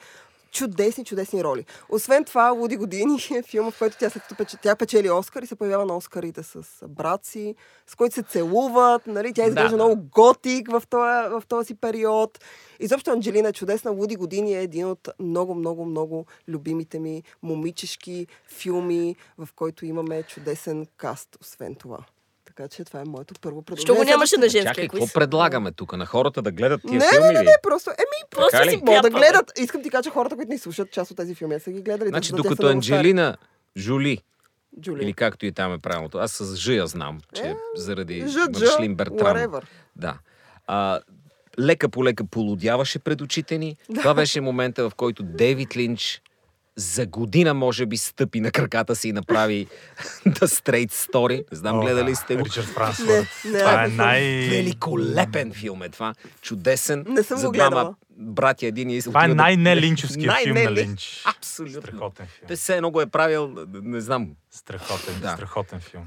[0.53, 1.64] Чудесни, чудесни роли.
[1.88, 5.57] Освен това, Луди години е филм, в който тя, пече- тя печели Оскар и се
[5.57, 7.55] появява на Оскарите с брат си,
[7.87, 9.07] с който се целуват.
[9.07, 9.33] Нали?
[9.33, 9.85] Тя изглежда да.
[9.85, 12.44] много готик в този, в този период.
[12.81, 13.90] Изобщо Анджелина е чудесна.
[13.90, 20.22] Луди години е един от много, много, много любимите ми момичешки филми, в който имаме
[20.22, 21.99] чудесен каст, освен това.
[22.57, 23.85] Така че това е моето първо предложение.
[23.85, 25.97] Що го нямаше на женския Чакай, какво предлагаме тук?
[25.97, 28.77] На хората да гледат тия Не, филми не, не, не, просто, еми, Просто Така си
[28.77, 29.53] могат да гледат.
[29.59, 32.09] Искам ти кажа, че хората, които ни слушат, част от тези филми, са ги гледали.
[32.09, 32.66] Значи, да, докато.
[32.66, 33.37] Анджелина
[33.77, 34.19] Жули,
[34.81, 35.05] Джули.
[35.05, 38.66] или както и там е правилното, аз с Ж я знам, че Е, заради Жъджа,
[38.66, 39.37] Маршлин Бертрам.
[39.37, 39.62] whatever.
[39.97, 40.19] Да.
[40.66, 41.01] А,
[41.59, 43.77] лека по лека полудяваше пред очите ни.
[43.95, 46.23] Това беше момента, в който Дейвид Линч
[46.76, 49.66] за година, може би, стъпи на краката си и направи
[50.26, 51.44] The Straight Story.
[51.52, 52.16] Не знам, О, гледали да.
[52.16, 52.44] сте го.
[52.44, 53.26] Ричард Франсфорд.
[53.42, 54.20] Това е най...
[54.50, 56.14] Великолепен филм е това.
[56.42, 57.04] Чудесен.
[57.08, 57.94] Не съм за го гледала.
[58.10, 61.22] братя един и Това е да- най-нелинчовския филм на Линч.
[61.26, 61.80] Абсолютно.
[61.82, 62.48] Страхотен филм.
[62.48, 65.28] Те все едно го е правил, не знам, Страхотен, Да.
[65.30, 66.04] страхотен филм.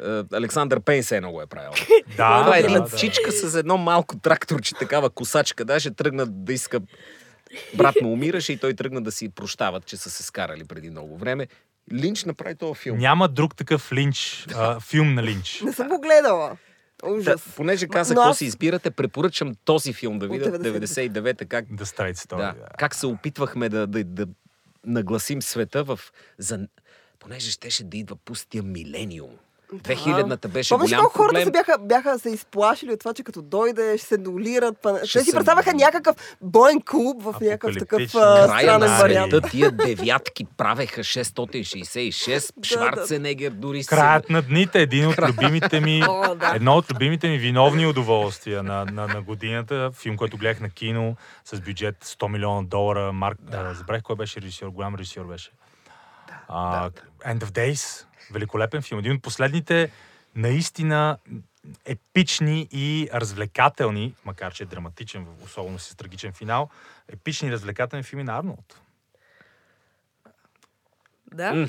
[0.00, 1.70] е, Александър Пейн все едно го е правил.
[2.08, 2.96] Да, Това е да, една да.
[2.96, 5.64] чичка с едно малко тракторче, такава косачка.
[5.64, 6.80] Даже тръгна да иска...
[7.74, 11.16] Брат му умираше и той тръгна да си прощават, че са се скарали преди много
[11.16, 11.48] време.
[11.92, 12.98] Линч направи този филм.
[12.98, 15.60] Няма друг такъв Линч, а, филм на Линч.
[15.60, 16.56] Не съм го гледала.
[17.00, 17.48] Да, Ужас.
[17.56, 20.54] понеже казах какво аз- си избирате, препоръчам този филм да видят.
[20.54, 21.20] 99-та.
[21.20, 22.36] 99-та, как, The Straight Story.
[22.36, 22.66] да, Да.
[22.78, 24.26] как се опитвахме да, да, да
[24.86, 26.00] нагласим света в...
[26.38, 26.68] За,
[27.18, 29.30] понеже щеше да идва пустия милениум.
[29.74, 31.44] 2000-та беше Помниш голям хората проблем.
[31.44, 34.78] се бяха, бяха се изплашили от това, че като дойде ще се долират.
[34.78, 35.00] Па...
[35.04, 38.06] Ще Те си се- представяха някакъв боен клуб в някакъв такъв а,
[38.44, 39.30] странен на вариант.
[39.30, 43.88] света тия девятки правеха 666, Да, Шварценегер дори се...
[43.88, 46.52] Краят на дните, един от любимите ми, О, да.
[46.54, 49.90] едно от любимите ми виновни удоволствия на, на, на годината.
[49.92, 53.12] Филм, който гледах на кино с бюджет 100 милиона долара.
[53.12, 53.74] Марк, да.
[53.74, 55.50] забравих кой беше режисьор, голям режисьор беше.
[56.48, 56.90] А,
[57.22, 58.98] End of Days, великолепен филм.
[58.98, 59.90] Един от последните
[60.36, 61.18] наистина
[61.84, 66.70] епични и развлекателни, макар че е драматичен, особено с трагичен финал,
[67.08, 68.80] епични и развлекателни филми на Арнолд.
[71.34, 71.68] Да.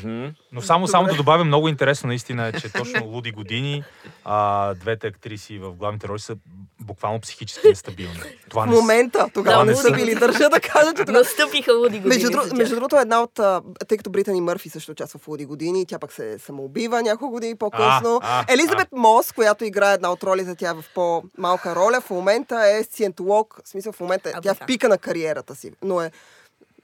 [0.51, 3.83] Но само, само да добавя, много интересно наистина е, че точно Луди години,
[4.25, 6.35] а, двете актриси в главните роли са
[6.81, 8.19] буквално психически нестабилни.
[8.49, 10.15] Това В момента, тогава Да, не са били.
[10.15, 12.15] Държа да кажа, че тогава Настъпиха луди години.
[12.15, 13.39] Между, друг, между другото, една от...
[13.39, 17.31] а, Тъй като Британи Мърфи също участва в Луди години, тя пък се самоубива няколко
[17.31, 18.19] години по-късно.
[18.23, 22.09] А, а, Елизабет Мос, която играе една от ролите, тя е в по-малка роля, в
[22.09, 23.61] момента е сциентолог.
[23.65, 25.71] В смисъл, в момента А, тя е в пика на кариерата си.
[25.83, 26.11] Но е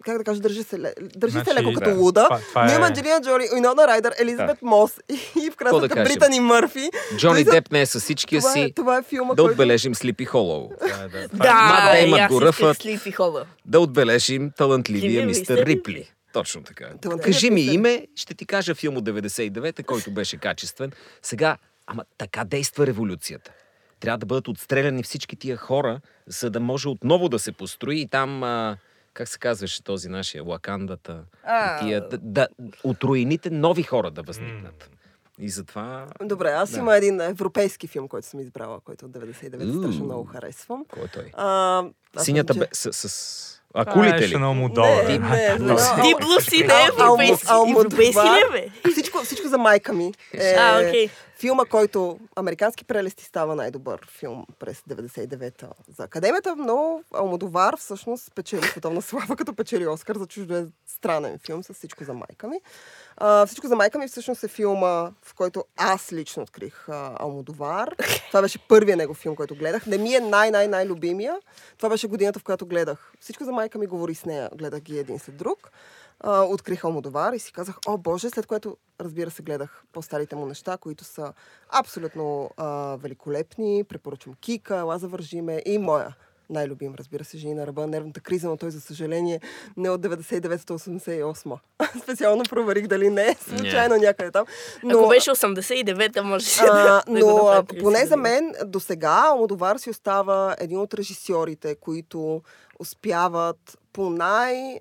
[0.06, 0.78] как да кажа, държи се,
[1.16, 1.96] държи се Значи, леко като да.
[1.96, 2.24] луда.
[2.24, 5.80] Това- това Но има е- Анджелина Джоли, Уинона Райдър, Елизабет Мос и, и в крайна
[5.80, 5.96] да?
[5.96, 6.90] Британи Мърфи.
[7.18, 9.52] Джони е- Деп не е със всичкия Това е, това е филма, Да който...
[9.52, 10.70] отбележим Слипи Холоу.
[10.80, 11.28] Да, да.
[11.28, 13.40] Да, Мат Деймън и аз го.
[13.66, 16.12] Да отбележим талантливия мистер Рипли.
[16.34, 16.90] Точно така.
[17.24, 20.92] Кажи ми име, ще ти кажа филм от 99-та, който беше качествен.
[21.22, 23.52] Сега, ама така действа революцията.
[24.00, 28.08] Трябва да бъдат отстреляни всички тия хора, за да може отново да се построи и
[28.08, 28.78] там, а,
[29.14, 31.80] как се казваше този нашия, Лакандата, А.
[31.80, 32.48] тия, да, да,
[32.84, 34.90] от руините нови хора да възникнат.
[35.40, 36.06] И затова...
[36.22, 36.80] Добре, аз Да.
[36.80, 40.86] има един европейски филм, който съм избрала, който от 99 страшно много харесвам.
[40.88, 41.32] Кой е той?
[41.34, 41.84] А,
[42.18, 42.66] Синята бе...
[42.66, 43.62] че- С, с...
[43.70, 44.28] Това Акулите е ли?
[44.28, 45.04] Шанел Мудова.
[45.04, 47.46] Не, не, но- Ти Блуси не е европейски.
[47.48, 47.86] Алмотовар.
[47.86, 48.92] Европейски ли е, бе?
[48.92, 50.12] Всичко, всичко за майка ми.
[50.34, 51.10] Е, А, окей.
[51.42, 58.64] Филма, който Американски прелести става най-добър филм през 99-та за Академията, но Алмодовар всъщност печели
[58.64, 62.60] световна слава, като печели Оскар за чуждо е странен филм с всичко за майка ми.
[63.18, 67.96] А, всичко за майка ми всъщност е филма, в който аз лично открих а, Алмодовар.
[68.28, 69.86] Това беше първият него филм, който гледах.
[69.86, 71.36] Не ми е най-най-най-любимия.
[71.78, 73.14] Това беше годината, в която гледах.
[73.20, 74.50] Всичко за майка ми говори с нея.
[74.56, 75.72] Гледах ги един след друг.
[76.24, 80.46] А, открих Алмодовар и си казах, о боже, след което, разбира се, гледах по-старите му
[80.46, 81.34] неща, които са
[81.70, 83.84] абсолютно а, великолепни.
[83.84, 86.16] Препоръчвам Кика, Лаза Вържиме и моя
[86.52, 89.42] най-любим, разбира се, жени на ръба, нервната криза, но той, за съжаление,
[89.78, 91.58] не от 99-88.
[92.04, 94.46] Специално проверих дали не е случайно някъде там.
[94.84, 94.90] Но...
[95.00, 99.78] Ако беше 89-та, може а, да, но да поне 30 за мен до сега Алмодовар
[99.78, 102.42] си остава един от режисьорите, които
[102.80, 104.80] успяват по най,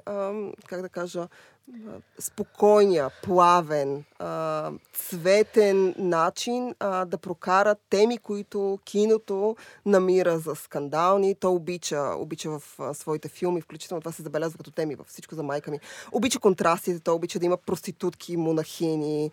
[0.68, 1.28] как да кажа,
[2.18, 4.04] спокойния, плавен,
[4.92, 9.56] цветен начин да прокарат теми, които киното
[9.86, 11.34] намира за скандални.
[11.34, 15.42] То обича, обича в своите филми, включително това се забелязва като теми във всичко за
[15.42, 15.80] майка ми.
[16.12, 19.30] Обича контрастите, то обича да има проститутки, монахини,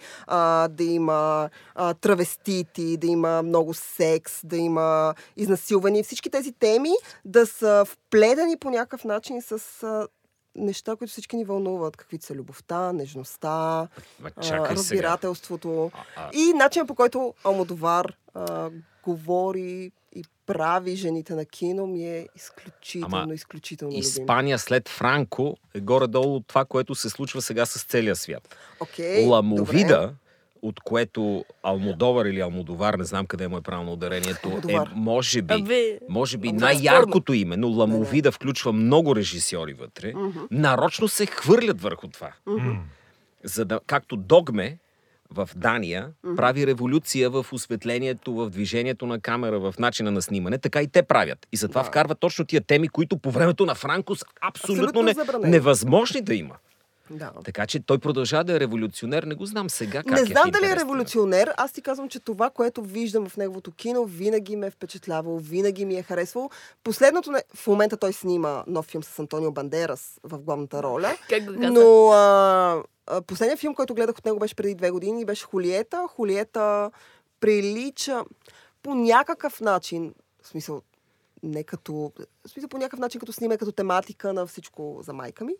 [0.69, 6.03] да има а, травестити, да има много секс, да има изнасилване.
[6.03, 6.91] Всички тези теми
[7.25, 10.07] да са вплетени по някакъв начин с
[10.57, 13.87] неща, които всички ни вълнуват, каквито са любовта, нежността,
[14.19, 18.69] Ма, а, разбирателството А, а, и начинът по който Алмодовар а,
[19.03, 23.99] говори и прави жените на кино ми е изключително, Ама изключително любим.
[23.99, 28.55] Испания след Франко е горе-долу това, което се случва сега с целия свят.
[28.79, 30.13] Окей, добре.
[30.67, 35.53] От което Алмодовар или Алмодовар, не знам къде му е правилно ударението, е може би,
[35.53, 40.13] Абе, може би е най-яркото име, но Ламовида включва много режисьори вътре,
[40.51, 42.31] нарочно се хвърлят върху това.
[43.43, 44.77] За да, както Догме
[45.31, 50.81] в Дания прави революция в осветлението, в движението на камера, в начина на снимане, така
[50.81, 51.47] и те правят.
[51.51, 51.87] И затова Да.
[51.87, 56.35] вкарват точно тия теми, които по времето на Франко са абсолютно, Абсолютно не, невъзможни да
[56.35, 56.55] има.
[57.09, 57.31] Да.
[57.45, 59.23] Така че той продължава да е революционер.
[59.23, 60.25] Не го знам сега как Не е.
[60.25, 61.53] знам дали е революционер.
[61.57, 65.85] Аз ти казвам, че това, което виждам в неговото кино, винаги ме е впечатлявало, винаги
[65.85, 66.49] ми е харесвало.
[66.83, 67.43] Последното, не...
[67.55, 71.15] в момента той снима нов филм с Антонио Бандерас в главната роля.
[71.29, 71.71] как го каза?
[71.73, 75.45] Но а, а, последният филм, който гледах от него беше преди две години и беше
[75.45, 76.07] Хулиета.
[76.09, 76.91] Хулиета
[77.39, 78.23] прилича
[78.83, 80.81] по някакъв начин, в смисъл,
[81.43, 82.11] не като,
[82.47, 85.53] смисъл по някакъв начин като снима, като тематика на всичко за майка ми.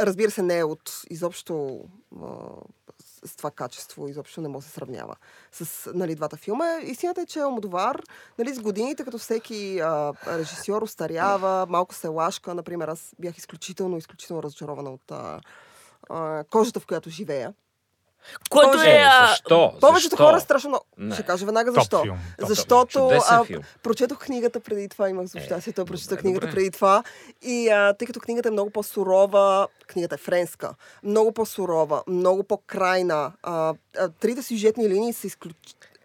[0.00, 1.84] Разбира се, не е от изобщо
[2.22, 2.26] а,
[3.24, 5.16] с, това качество, изобщо не може да се сравнява
[5.52, 6.78] с нали, двата филма.
[6.82, 8.02] Истината е, че Алмодовар,
[8.38, 12.54] нали, с годините, като всеки а, режисьор, остарява, малко се лашка.
[12.54, 15.40] Например, аз бях изключително, изключително разочарована от а,
[16.10, 17.54] а, кожата, в която живея.
[18.50, 18.90] Който Може.
[18.90, 18.94] е...
[18.94, 19.72] Е, а, защо?
[19.80, 20.24] Повечето Защо?
[20.26, 20.84] хора страшно много.
[20.98, 21.14] Не.
[21.14, 22.02] Ще кажа веднага Топ защо.
[22.02, 22.18] филм.
[22.38, 23.44] Топ Защото а,
[23.82, 26.56] прочетох книгата преди това, имах за щастието да Е, прочета книгата добре.
[26.56, 27.02] преди това.
[27.42, 33.32] И а, тъй като книгата е много по-сурова, книгата е френска, много по-сурова, много по-крайна.
[33.42, 35.56] А, а, трите сюжетни линии са изключ...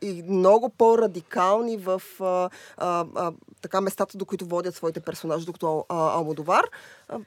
[0.01, 5.86] и много по-радикални в а, а, а, така местата, до които водят своите персонажи, докато
[5.89, 6.63] а, Алмодовар.
[7.10, 7.17] А,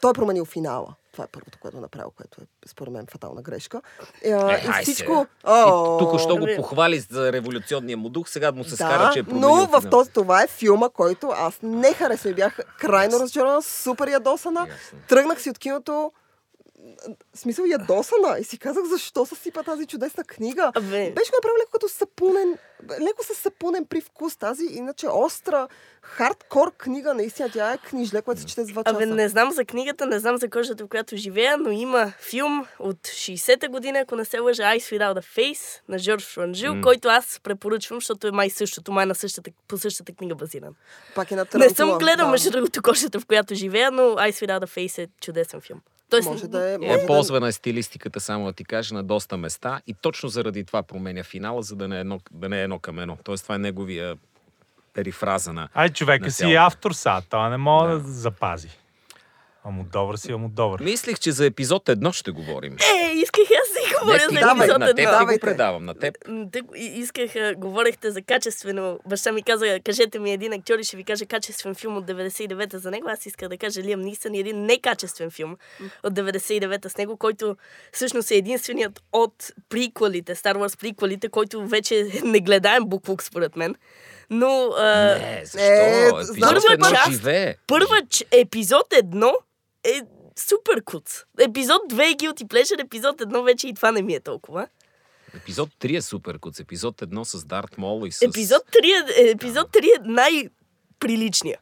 [0.00, 0.94] той е променил финала.
[1.12, 3.82] Това е първото, което е направил, което е според мен фатална грешка.
[4.32, 5.26] А, Е, и всичко...
[5.40, 5.62] Ти
[5.98, 9.18] тук що го Ами- похвали за революционния му дух, сега му се да, скара, че
[9.18, 12.34] е променил но в този, това е филма, който аз не харесвам.
[12.34, 14.60] Бях крайно разочарована, супер ядосана.
[14.60, 14.98] Ясно.
[15.08, 16.12] Тръгнах си от киното
[17.34, 20.72] смисъл ядосана и си казах защо съсипа тази чудесна книга.
[20.74, 20.88] Абе.
[20.88, 22.58] Беше го направил леко като сапунен,
[23.00, 24.36] леко с сапунен привкус.
[24.36, 25.68] Тази иначе остра,
[26.02, 28.96] хардкор книга, наистина тя е книжле, което се чете с два часа.
[28.96, 32.66] Абе, не знам за книгата, не знам за кожата, в която живея, но има филм
[32.78, 36.82] от 60-та година, ако не се лъжа, Eyes Without a Face на Жорж Франжил, М.
[36.82, 40.74] който аз препоръчвам, защото е май същото, май на същата, по същата книга базиран.
[41.14, 42.30] Пак е на Не съм гледал, да.
[42.30, 45.80] между другото, кожата, в която живея, но Eyes Without a Face е чудесен филм.
[46.10, 46.74] Тоест, Може да е...
[46.74, 47.06] Е, Може да...
[47.06, 51.22] ползвана е стилистиката, само да ти кажа, на доста места и точно заради това променя
[51.22, 53.18] финала, за да не е едно, да не е едно към едно.
[53.24, 54.16] Тоест това е неговия
[54.94, 55.68] перифраза на...
[55.74, 58.08] Ай, човека на си е автор са, той не може да, Да.
[58.08, 58.68] запази.
[59.64, 60.80] Амо добър си, амо добър.
[60.80, 62.72] Мислих, че за епизод едно ще говорим.
[62.72, 63.69] Е, исках аз да
[64.00, 65.18] говоря Не, за давай, епизод на теб едно.
[65.20, 66.14] ти го предавам, на теб.
[66.76, 68.98] Исках, а, говорихте за качествено.
[69.06, 72.78] Баща ми каза, кажете ми един актьор и ще ви кажа качествен филм от 99-та
[72.78, 73.08] за него.
[73.08, 75.56] Аз исках да кажа Лиам Нисън един некачествен филм
[76.02, 77.56] от 99-та с него, който
[77.92, 79.34] всъщност е единственият от
[79.68, 83.74] приквалите, Star Wars приквалите, който вече е негледаем буклук според мен.
[84.30, 84.84] Но а,
[85.14, 85.58] Не, защо?
[85.58, 86.10] е,
[86.72, 87.22] едно част-
[87.66, 88.00] първа
[88.32, 89.32] епизод едно
[89.84, 90.00] е
[90.36, 91.24] супер куц.
[91.40, 94.66] Епизод 2 е guilty pleasure, епизод едно вече и това не ми е толкова.
[95.36, 96.60] Епизод 3 е супер, куц.
[96.60, 98.22] Епизод 1 с Дарт Мол и с...
[98.22, 101.58] Епизод 3 е, епизод 3 е най-приличния.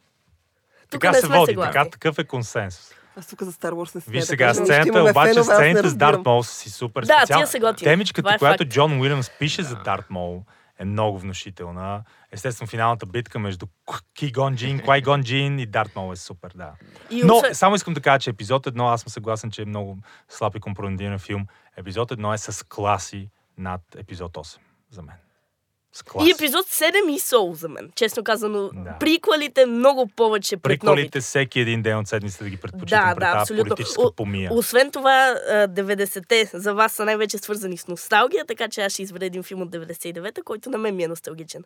[0.90, 1.72] Тук Така не се сме води, съгласни.
[1.72, 2.90] така, такъв е консенсус.
[3.16, 5.94] Аз тук за Star Wars не смея Виж да сега, сцената, обаче фенове, сцените с
[5.96, 6.26] Дарт.
[6.26, 7.40] Мол са си супер Да, специални.
[7.40, 7.85] тия са готини.
[7.90, 8.72] Темичката, е която факт.
[8.72, 10.42] Джон Уилямс пише за Дарт Мол,
[10.78, 12.04] е много внушителна.
[12.32, 13.66] Естествено, финалната битка между
[14.14, 16.72] Ки Гон Джин, Квай Гон Джин и Дарт Мол е супер, да.
[17.10, 19.66] И Но освен- само искам да кажа, че епизод едно, аз съм съгласен, че е
[19.66, 21.46] много слаб и компрометиран филм.
[21.76, 24.58] Епизод едно е с класи над епизод 8
[24.90, 25.16] за мен.
[25.92, 26.03] С.
[26.20, 28.70] И епизод 7 и Соул за мен, честно казано.
[28.74, 28.96] Да.
[29.01, 30.96] Приквалите много повече пред новите.
[30.96, 33.64] Приколите всеки един ден от седмицата да ги предпочитам Да, пред да, абсолютно.
[33.66, 34.51] политическа О- помия.
[34.53, 35.11] Освен това,
[35.51, 39.42] а, 90-те за вас са най-вече свързани с носталгия, така че аз ще изведа един
[39.42, 41.64] филм от 99-та, който на мен ми е носталгичен.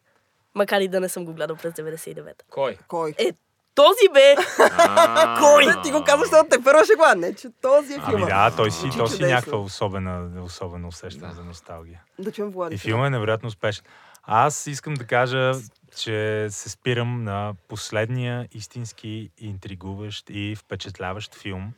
[0.54, 2.44] Макар и да не съм го гледал през 99-та.
[2.50, 2.76] Кой?
[2.88, 3.14] Кой?
[3.18, 3.32] Е,
[3.74, 4.36] този бе!
[5.38, 5.82] Кой?
[5.82, 8.26] Ти го казваш, защото те първо ще го, не, че този е Ами филма.
[8.26, 12.00] да, той си, той си някаква особена, особено усещане за носталгия.
[12.18, 12.74] Да чуем Влади.
[12.74, 13.84] И филмът е невероятно успешен.
[14.22, 15.52] Аз искам да кажа,
[15.96, 21.72] че се спирам на последния истински интригуващ и впечатляващ филм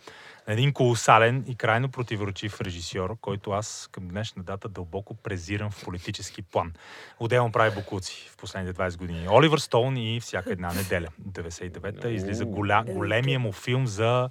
[0.48, 5.84] на един колосален и крайно противоречив режисьор, който аз към днешна дата дълбоко презирам в
[5.84, 6.72] политически план.
[7.20, 9.28] Отделно прави бокуци в последните 20 години.
[9.28, 11.08] Оливър Стоун и всяка една неделя.
[11.28, 14.30] 99-та излиза голя, големия му филм за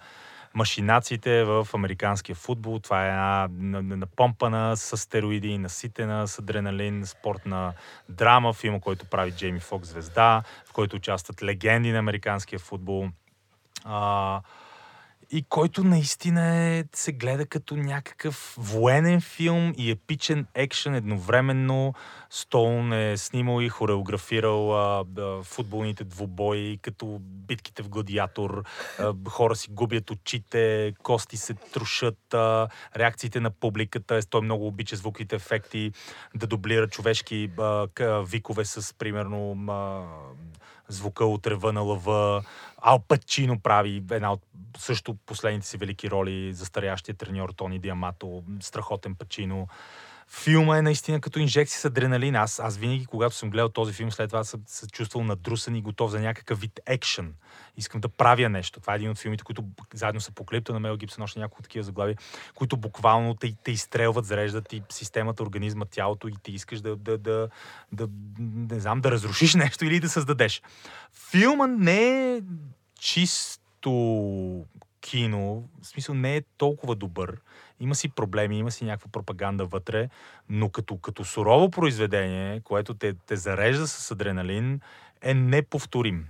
[0.53, 2.79] машинациите в американския футбол.
[2.79, 7.73] Това е една на- на- напомпана с стероиди, наситена с адреналин, спортна
[8.09, 13.09] драма, филма, който прави Джейми Фокс звезда, в който участват легенди на американския футбол.
[13.85, 14.41] А,
[15.31, 21.93] и който наистина е, се гледа като някакъв военен филм и епичен екшен едновременно.
[22.36, 28.63] Стоун е снимал и хореографирал а, да, футболните двубои, като битките в Гладиатор.
[29.00, 32.67] А, хора си губят очите, кости се трушат, а,
[32.98, 34.19] реакциите на публиката.
[34.30, 35.91] Той много обича звуковите ефекти,
[36.36, 37.88] да дублира човешки а,
[38.28, 40.04] викове с, примерно, а,
[40.88, 42.43] звука от рева на лъва.
[42.82, 44.41] Ал Пачино прави една от
[44.78, 48.43] също последните си велики роли за старящия треньор Тони Диамато.
[48.60, 49.67] Страхотен Пачино.
[50.27, 52.36] Филма е наистина като инжекция с адреналин.
[52.36, 55.81] Аз, аз винаги, когато съм гледал този филм, след това съм се чувствал надрусан и
[55.81, 57.33] готов за някакъв вид екшен.
[57.77, 58.79] Искам да правя нещо.
[58.79, 61.83] Това е един от филмите, които заедно са поклипта на Мел Гибсън, още няколко такива
[61.83, 62.15] заглави,
[62.55, 67.17] които буквално те, те изстрелват, зареждат и системата, организма, тялото и ти искаш да, да,
[67.17, 67.49] да,
[67.91, 68.07] да,
[68.39, 70.62] не знам, да разрушиш нещо или да създадеш.
[71.31, 72.41] Филма не е
[72.99, 73.91] чисто
[75.03, 77.37] кино, в смисъл не е толкова добър.
[77.79, 80.09] Има си проблеми, има си някаква пропаганда вътре,
[80.49, 84.79] но като, като сурово произведение, което те, те зарежда с адреналин,
[85.21, 86.27] е неповторим.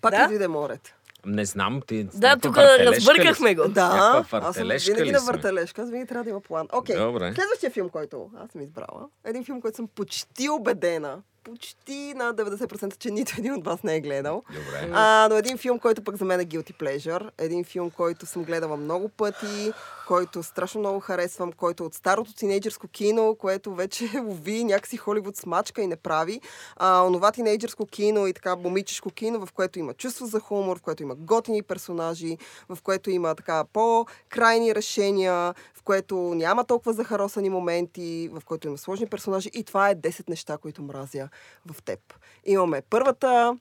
[0.00, 0.18] Пак Да?
[0.18, 0.28] да?
[0.28, 0.90] дойде морето.
[1.26, 2.04] Не знам, ти...
[2.04, 3.68] Да, тук ли разбъркахме го.
[3.68, 5.82] Да, аз съм винаги ли на въртележка.
[5.82, 6.68] Аз винаги трябва да има план.
[6.72, 7.34] Окей, Добре.
[7.34, 12.34] следващия филм, който аз съм избрала, е един филм, който съм почти убедена, почти на
[12.34, 14.42] 90% че нито един от вас не е гледал.
[14.48, 14.90] Добре.
[14.92, 17.30] А, но един филм, който пък за мен е guilty pleasure.
[17.38, 19.72] Един филм, който съм гледала много пъти,
[20.06, 25.36] който страшно много харесвам, който е от старото тинейджърско кино, което вече лови някакси Холивуд
[25.36, 26.40] смачка и не прави.
[26.76, 30.82] А, онова тинейджърско кино и така момичешко кино, в което има чувство за хумор, в
[30.82, 37.50] което има готини персонажи, в което има така по-крайни решения, в което няма толкова захаросани
[37.50, 39.50] моменти, в което има сложни персонажи.
[39.54, 41.29] И това е 10 неща, които мразя
[41.66, 41.98] в теб.
[42.44, 43.56] Имаме първата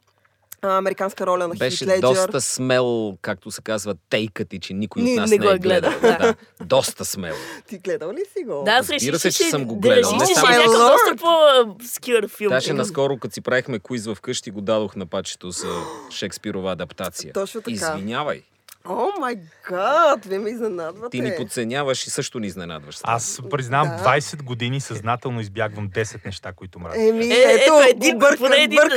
[0.62, 2.01] а, американска роля на Беше Хит Леджер.
[2.01, 5.51] доста смел, както се казва, тейкът и че никой Ни- от нас не не, го
[5.51, 6.17] е е гледал, гледал.
[6.19, 6.36] да.
[6.62, 7.36] Доста смел.
[7.67, 8.62] Ти гледал ли си го?
[8.65, 10.12] Да, аз Разбира се, че съм го да гледал.
[10.12, 11.19] Не че е доста lord.
[11.19, 12.49] по-скюр филм.
[12.49, 15.67] Даже наскоро, като си правихме куиз в къщи, го дадох на пачето за
[16.12, 17.34] Шекспирова адаптация.
[17.34, 17.71] Точно така.
[17.71, 18.43] Извинявай.
[18.89, 19.36] О май
[19.69, 21.17] гад, вие ме изненадвате.
[21.17, 22.97] Ти ни подценяваш и също ни изненадваш.
[23.04, 24.04] Аз признавам, Да.
[24.04, 27.02] 20 години съзнателно избягвам 10 неща, които мразя.
[27.02, 28.47] Еми, Е, ето, ето един, сбъркал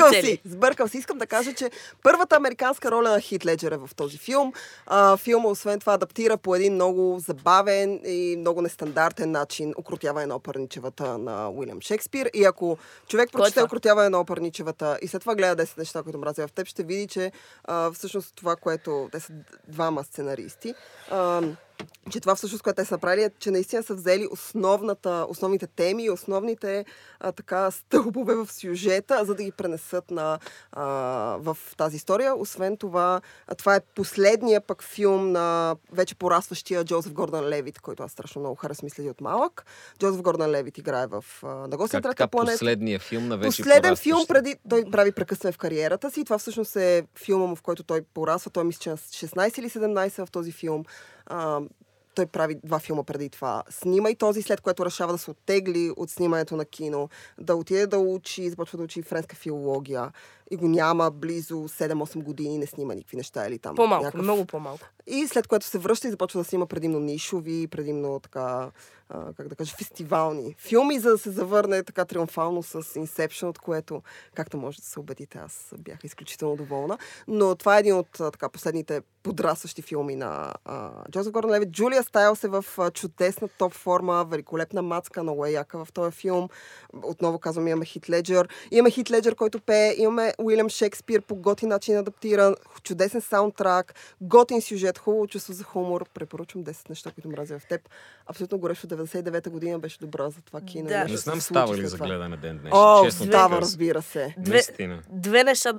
[0.08, 0.26] да цели.
[0.26, 0.98] си, сбъркал си.
[0.98, 1.70] Искам да кажа, че
[2.02, 4.52] първата американска роля на Хит Леджер е в този филм.
[4.86, 10.34] А, филма, освен това, адаптира по един много забавен и много нестандартен начин окрутяване на
[10.36, 12.30] опърничевата на Уилям Шекспир.
[12.34, 12.78] И ако
[13.08, 16.52] човек е прочете окрутяване на опърничевата и след това гледа 10 неща, които мразя в
[16.52, 17.32] теб, ще види, че
[17.64, 19.08] а, всъщност това, което...
[19.12, 19.32] Те са
[19.82, 20.74] vama, scenaristi.
[21.10, 21.56] Um,
[22.10, 26.04] че това всъщност, което те са направили, е, че наистина са взели основната, основните теми
[26.04, 26.84] и основните
[27.20, 30.38] а, така стълбове в сюжета, за да ги пренесат на,
[30.72, 30.84] а,
[31.38, 32.34] в тази история.
[32.36, 38.02] Освен това, а, това е последния пък филм на вече порастващия Джозеф Гордън Левит, който
[38.02, 39.64] аз страшно много харесвам следи от малък.
[39.98, 42.54] Джозеф Гордън Левит играе в а, На Как трета планета.
[42.54, 44.02] последния филм на вече Последен порастващ?
[44.02, 46.24] филм преди той прави прекъсване в кариерата си.
[46.24, 48.50] Това всъщност е филма му, в който той порасва.
[48.50, 50.84] Той мисля, че на 16 или 17 в този филм.
[51.26, 51.60] А,
[52.14, 53.62] той прави два филма преди това.
[53.70, 57.08] Снима и този, след което решава да се оттегли от снимането на кино,
[57.38, 60.12] да отиде да учи, започва да учи френска филология
[60.50, 63.74] и го няма близо 7-8 години, не снима никакви неща или там.
[63.74, 64.86] По-малко, някакъв- много по-малко.
[65.06, 68.70] и след което се връща и започва да снима предимно нишови, предимно така,
[69.12, 73.58] а, как да кажа, фестивални филми, за да се завърне така триумфално с Inception, от
[73.58, 74.02] което,
[74.34, 76.98] както може да се убедите, аз бях изключително доволна.
[77.28, 81.70] Но това е един от така, последните подрастващи филми на а, Джозеф Гордон Левит.
[81.70, 86.16] Джулия Стайлс е в а, чудесна топ форма, великолепна мацка, много е яка в този
[86.16, 86.48] филм.
[87.02, 88.48] Отново казвам, имаме Хит Леджер.
[88.70, 94.62] Имаме Хит Леджер, който пее, имаме Уилям Шекспир по готин начин адаптиран, чудесен саундтрак, готин
[94.62, 96.04] сюжет, хубаво чувство за хумор.
[96.14, 97.88] Препоръчвам 10 неща, които мразя в теб.
[98.26, 100.88] Абсолютно горещо 99-та година беше добра за това кино.
[100.88, 101.04] Да.
[101.04, 102.72] Не знам става ли за гледане ден днес.
[102.74, 104.34] О, честно става, разбира се.
[104.38, 105.02] Две, Наистина.
[105.10, 105.72] две неща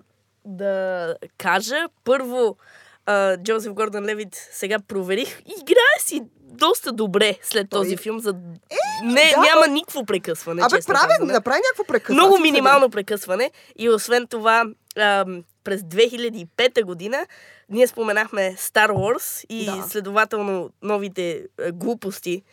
[0.45, 1.75] да кажа.
[2.03, 2.57] Първо,
[3.05, 5.39] а, Джозеф Гордон Левит сега проверих.
[5.39, 8.19] Играе си доста добре след Той- този филм.
[8.19, 8.33] За...
[9.03, 10.61] не, да, няма но- никакво прекъсване.
[10.61, 12.21] Абе, прави, направи някакво прекъсване.
[12.21, 13.51] Много минимално прекъсване.
[13.75, 14.65] И освен това,
[14.97, 17.25] ам, през 2005 година
[17.69, 19.85] ние споменахме Star Wars и Да.
[19.89, 22.43] следователно новите е, глупости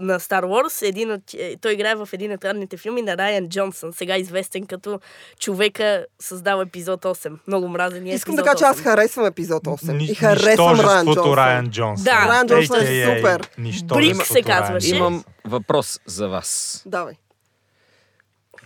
[0.00, 0.88] на Star Wars.
[0.88, 4.66] Един от, е, той играе в един от ранните филми на Райан Джонсън, сега известен
[4.66, 5.00] като
[5.38, 7.38] човека създал епизод 8.
[7.46, 8.82] Много мразен е Искам да кажа, че аз 8.
[8.82, 9.92] харесвам епизод 8.
[9.92, 11.34] Ни- и харесвам Райан Джонсън.
[11.34, 12.04] Райан Джонсън.
[12.04, 12.26] Да.
[12.28, 13.50] Райан Джонсън е супер.
[13.84, 14.96] Брик се казваше.
[14.96, 16.82] Имам въпрос за вас.
[16.86, 17.14] Давай.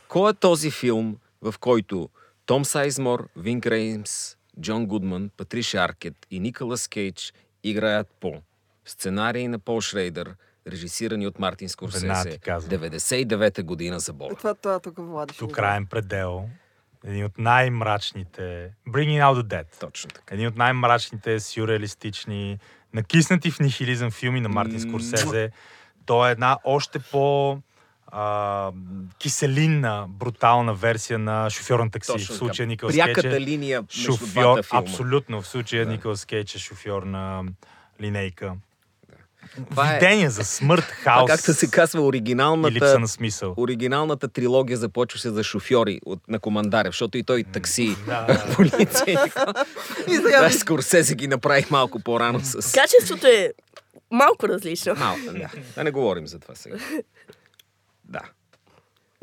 [0.09, 2.09] Кой е този филм, в който
[2.47, 7.33] Том Сайзмор, Винк Реймс, Джон Гудман, Патриша Аркет и Николас Кейдж
[7.65, 8.33] играят по
[8.85, 10.35] сценарий на Пол Шрейдър,
[10.67, 12.81] режисирани от Мартин Скорсезе, ти казвам.
[12.81, 14.35] 99-та година за Бога.
[14.35, 15.35] Това, това тук Влади.
[15.35, 16.49] ще До краен предел.
[17.05, 18.71] Един от най-мрачните...
[18.89, 19.81] Bringing Out the Dead.
[19.81, 20.35] Точно така.
[20.35, 22.59] Един от най-мрачните, сюрреалистични,
[22.95, 25.51] накиснати в нихилизъм филми на Мартин Скорсезе.
[26.07, 27.59] То е една още по
[28.07, 28.73] а,
[29.19, 32.13] киселинна, брутална версия на шофьор на такси.
[32.13, 35.43] Точно в случая Пряката Кейдж е линия шофьор, абсолютно.
[35.43, 35.93] В случая Да.
[35.93, 37.45] Николас Кейдж е шофьор на
[38.01, 38.55] линейка.
[39.71, 43.55] Това е- Видение за смърт, хаос както се казва, и липса оригиналната, на смисъл.
[43.57, 48.45] оригиналната трилогия започваше за шофьори от, на Командарев, защото и той такси, Да.
[48.57, 49.19] полиция.
[50.09, 52.73] И сега Да, Скорсезе ги направих малко по-рано с...
[52.73, 53.53] Качеството е
[54.11, 54.95] малко различно.
[54.95, 55.49] Малко, да.
[55.75, 56.77] Да не говорим за това сега.
[58.05, 58.21] Да.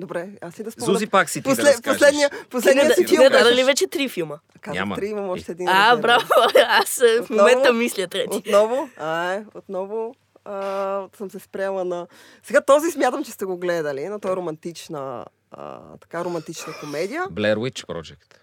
[0.01, 0.93] Добре, аз и да спомена.
[0.93, 1.93] Зузи пак си ти да Послед, разкажеш.
[1.93, 3.23] последния, не, последния да- си не филм.
[3.23, 4.37] дадали вече три филма.
[4.61, 4.95] Казах Няма.
[4.95, 5.67] три, имам още един.
[5.67, 6.01] А, резервен.
[6.01, 6.25] браво!
[6.67, 8.37] Аз е, в момента мисля трети.
[8.37, 10.53] Отново, а, е, отново а,
[11.17, 12.07] съм се спряла на...
[12.43, 17.23] Сега този смятам, че сте го гледали, но той е романтична, а, така романтична комедия.
[17.23, 18.37] Blair Witch Project.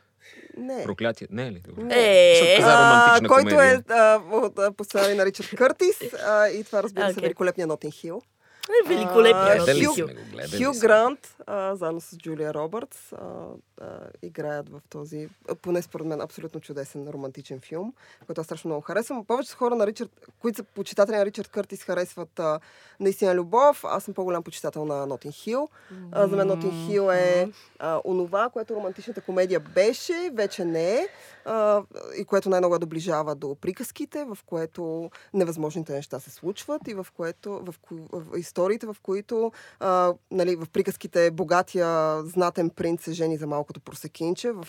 [0.56, 0.82] Не.
[0.84, 1.26] Проклятие.
[1.30, 1.62] Не е ли?
[1.68, 1.82] Добре.
[1.90, 3.74] Е, каза А, романтична който комедия.
[3.80, 5.96] е а, от а, по сценарий на Ричард Къртис
[6.26, 7.22] а, и това разбира се Окей.
[7.22, 8.22] великолепния Нотин Хил.
[8.74, 9.40] Е великолепно.
[9.86, 10.06] Хю-
[10.66, 10.80] Хю.
[10.80, 13.16] Грант, а, заедно с Джулия Робъртс, а,
[13.80, 13.86] а,
[14.22, 17.92] играят в този, поне според мен, абсолютно чудесен романтичен филм,
[18.26, 19.24] който аз страшно много харесвам.
[19.24, 20.10] Повечето хора, на Ричард,
[20.40, 22.60] които са почитатели на Ричард Къртис, харесват а,
[23.00, 23.84] наистина любов.
[23.84, 25.68] Аз съм по-голям почитател на Нотин Хил.
[26.12, 27.48] А, за мен Нотин Хил е
[27.78, 31.08] а, онова, което романтичната комедия беше, вече не е.
[31.44, 31.82] А,
[32.18, 34.78] и което най-много я доближава до приказките, в което
[35.34, 40.56] невъзможните неща се случват и в което в, ко- в историите, в които а, нали,
[40.56, 44.52] в приказките богатия знатен принц се жени за малкото просекинче.
[44.52, 44.66] В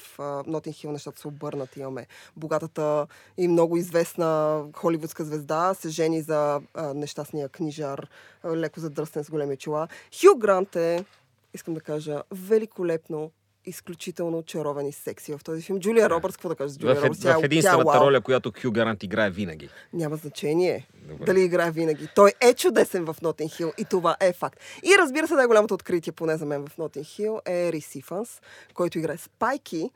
[0.48, 1.80] Нотин Хил нещата са обърнати.
[1.80, 8.08] Имаме богатата и много известна холивудска звезда се жени за а, нещастния книжар,
[8.46, 9.88] леко задръстен с големи очила.
[10.22, 11.06] Хю Грант е,
[11.54, 13.32] искам да кажа, великолепно
[13.66, 15.80] изключително чаровен и секси в този филм.
[15.80, 17.20] Джулия Робъртс, какво да кажа за Джулия В, Робъртс?
[17.20, 18.01] в Тя е- тя е единствената вау.
[18.01, 19.70] роля, която Хю Гарант играе винаги.
[19.93, 21.26] Няма значение Добре.
[21.26, 22.07] дали играе винаги.
[22.16, 24.60] Той е чудесен в Нотин Хил и това е факт.
[24.84, 28.41] И разбира се, най-голямото откритие, поне за мен в Нотин Хил, е Рис Ифанс,
[28.74, 29.89] който играе Спайки.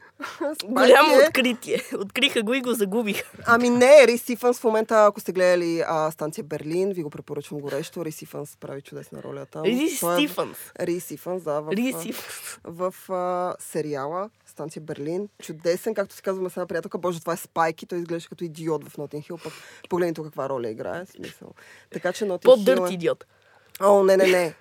[0.54, 1.82] Спайки Голямо е- откритие.
[1.96, 3.32] Откриха го и го загубиха.
[3.46, 7.60] Ами не, Рис Ифанс в момента, ако сте гледали а, станция Берлин, ви го препоръчвам
[7.60, 8.06] горещо.
[8.06, 9.64] Рис Ифанс прави чудесна роля там.
[9.64, 10.58] Рис е- Стифънс.
[10.80, 11.62] Рис Ифанс, да.
[11.62, 12.60] В, Рис а, Стифънс.
[12.66, 12.94] в
[13.60, 15.30] сериала Станция Берлин.
[15.42, 16.98] Чудесен, както си казваме с една приятелка.
[16.98, 17.86] Боже, това е Спайки.
[17.86, 19.38] Той изглежда като идиот в Нотин Хил.
[19.44, 19.54] Пък
[19.90, 21.06] погледни тук каква роля играе.
[21.06, 21.54] Смисъл.
[21.92, 22.94] Така че Нотин Хил По-дърт е...
[22.94, 23.26] идиот.
[23.82, 24.56] О, не, не, не.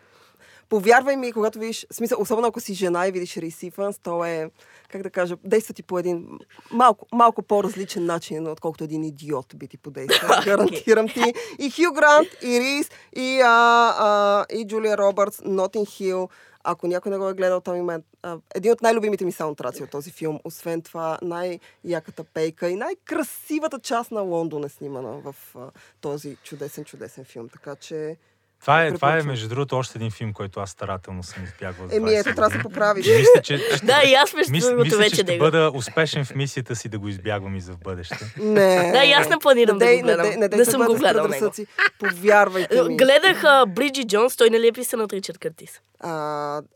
[0.73, 4.51] Повярвай ми, когато видиш, смисъл, особено ако си жена и видиш Рис Ифанс, то е,
[4.89, 6.39] как да кажа, действа ти по един
[6.71, 10.43] малко, малко по-различен начин, отколкото един идиот би ти подейства.
[10.45, 11.35] Гарантирам ти.
[11.59, 16.29] И Хю Грант, и Рис, и, а, а, и Джулия Робъртс, Нотин Хил.
[16.65, 19.91] Ако някой не го е гледал, той има а, един от най-любимите ми саундтраци от
[19.91, 20.41] този филм.
[20.45, 25.71] Освен това, най-яката пейка и най-красивата част на Лондон е снимана в а,
[26.01, 27.49] този чудесен, чудесен филм.
[27.49, 28.17] Така че...
[28.63, 31.89] Това е, това е, между другото, още един филм, който аз старателно съм избягвал.
[31.91, 33.07] Еми, 20 ето, трябва да се поправиш.
[33.07, 36.35] Мисля, че, Да, и аз между мисля, другото мисля, че вече ще бъда успешен в
[36.35, 38.35] мисията си да го избягвам и за в бъдеще.
[38.37, 38.93] Не.
[38.93, 40.27] Да, и аз не планирам да го гледам.
[40.53, 41.51] Не съм го гледал него.
[41.99, 42.97] Повярвайте ми.
[42.97, 45.81] Гледах Бриджи Джонс, той нали е писан от Ричард Къртис.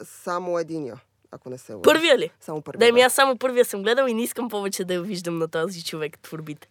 [0.04, 0.94] Само единия,
[1.32, 1.82] ако не се лъжа.
[1.82, 2.30] Първия ли?
[2.40, 2.88] Само първия.
[2.88, 5.48] Да, ми аз само първия съм гледал и не искам повече да я виждам на
[5.48, 6.68] този човек творбите.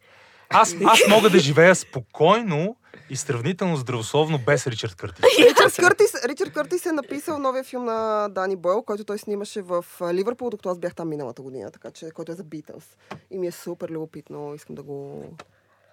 [0.49, 2.75] Аз, аз мога да живея спокойно
[3.09, 5.25] и сравнително здравословно без Ричард Къртис.
[5.39, 9.85] Ричард Къртис, Ричард Къртис е написал новия филм на Дани Бойл, който той снимаше в
[10.13, 12.85] Ливърпул, докато аз бях там миналата година, така че, който е за Битълс.
[13.31, 15.23] И ми е супер любопитно, искам да го,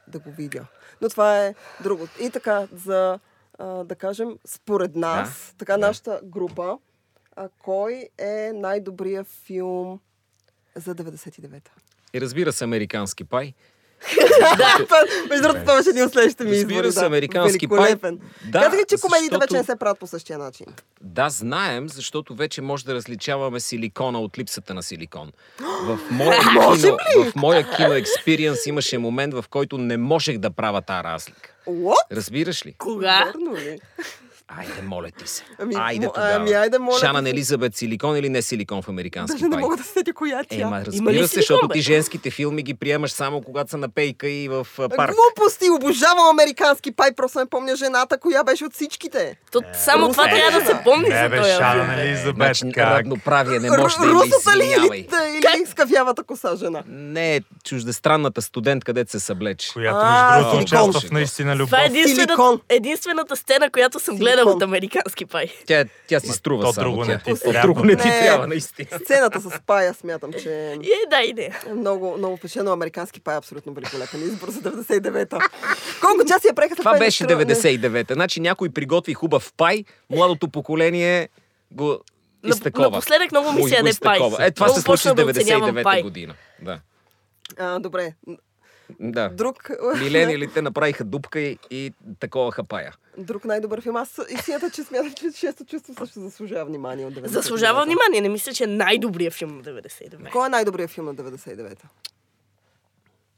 [0.08, 0.66] да го видя.
[1.00, 2.08] Но това е друго.
[2.20, 3.18] И така, за
[3.58, 5.86] а, да кажем, според нас, Да, така да.
[5.86, 6.78] нашата група,
[7.36, 10.00] а, кой е най-добрият филм
[10.76, 11.70] за 99-та?
[12.14, 13.54] И разбира се, американски пай.
[15.30, 16.92] Между другото, това беше един от следващите ми Разбира избори.
[16.92, 17.06] се, да.
[17.06, 17.94] американски пай.
[17.94, 20.66] Да, Казах ли, че комедиите вече не се правят по същия начин?
[21.00, 25.32] Да, знаем, защото вече може да различаваме силикона от липсата на силикон.
[25.60, 26.40] В моя,
[26.76, 26.76] кино,
[27.24, 31.54] в моя кино експириенс имаше момент, в който не можех да правя тази разлика.
[31.66, 31.94] What?
[32.12, 32.74] Разбираш ли?
[32.78, 33.24] Кога?
[33.24, 33.78] Вярно ли?
[34.58, 35.44] Айде, моля ти се.
[35.58, 36.32] Ами, айде тогава.
[36.34, 37.30] ами, айде, моля Шанан се.
[37.30, 40.56] Елизабет силикон или не силикон в американски Даже не мога да се сетя коя тя.
[40.60, 41.72] Ема, разбира се, силикон, защото бе?
[41.74, 45.12] ти женските филми ги приемаш само когато са на пейка и в а, парк.
[45.14, 49.36] Глупости, обожавам американски пай, просто не помня жената, коя беше от всичките.
[49.52, 51.98] То, само това трябва да се помни Не за бе, този Шана, филм.
[51.98, 52.98] Елизабет, Значи, как?
[52.98, 54.98] равноправие не може да има, Русата ли извинявай.
[54.98, 56.82] или, или скавявата коса жена?
[56.88, 59.72] Не, чуждестранната студент, където се съблече.
[59.72, 61.68] Която, между другото, участва в наистина любов.
[61.68, 61.86] Това е
[62.68, 64.41] единствената, сцена, която съм Силикон.
[64.44, 65.46] Гледал от американски пай.
[65.66, 66.90] Тя, тя си струва то само.
[66.90, 67.62] друго не ти трябва.
[67.62, 68.88] друго не ти трябва, наистина.
[69.04, 71.42] Сцената с пая смятам, че е, да, и не.
[71.42, 72.72] е много, много впечатлено.
[72.72, 75.38] Американски пай е абсолютно великолепен избор за 99-та.
[76.00, 78.14] Колко часа я преха Това беше 99-та.
[78.14, 81.28] Значи някой приготви хубав пай, младото поколение
[81.70, 81.98] го
[82.44, 82.90] изтакова.
[82.90, 84.18] Напоследък много ми се яде пай.
[84.38, 86.02] Е, това се случи с да оценявам 99-та пай.
[86.02, 86.34] година.
[86.62, 86.80] Да.
[87.58, 88.14] А, добре.
[89.00, 89.28] да.
[89.28, 92.92] Друг, Милениалите направиха дупка и, и такова хапая.
[93.18, 93.96] Друг най-добър филм.
[93.96, 97.28] Аз истината, че смятам, че шесто чувство също заслужава внимание от 99-та.
[97.28, 98.20] Заслужава внимание.
[98.20, 100.30] Не мисля, че е най-добрият филм на 99.
[100.30, 101.88] Кой е най-добрият филм на 99-та?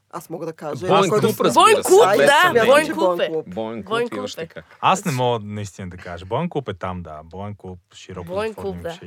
[0.09, 0.87] Аз мога да кажа.
[0.87, 1.81] Който Клуб, Бойн се.
[1.81, 3.29] Клуб, да, че Клуб е.
[3.47, 4.47] Бойн Клуб още е.
[4.47, 4.65] как.
[4.81, 6.25] Аз не мога наистина да кажа.
[6.25, 7.21] Боен Клуб е там, да.
[7.23, 8.99] Боен Клуб, широко Боен Клуб, да.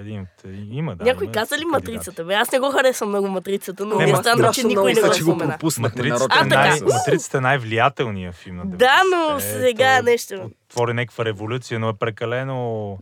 [0.00, 0.28] Един от...
[0.70, 1.04] Има, да.
[1.04, 1.64] Някой има каза ли.
[1.64, 2.24] Матрицата?
[2.24, 5.00] Бе, аз не го харесвам много Матрицата, но Не, ми е странно, че никой не
[5.00, 5.58] го са, че го спомена.
[5.78, 6.68] Матрицата, А, е така.
[6.68, 8.76] най- Матрицата е най-влиятелният филм на 90-те.
[8.76, 10.50] Да, но сега Той нещо.
[10.70, 12.98] Отвори някаква революция, но е прекалено...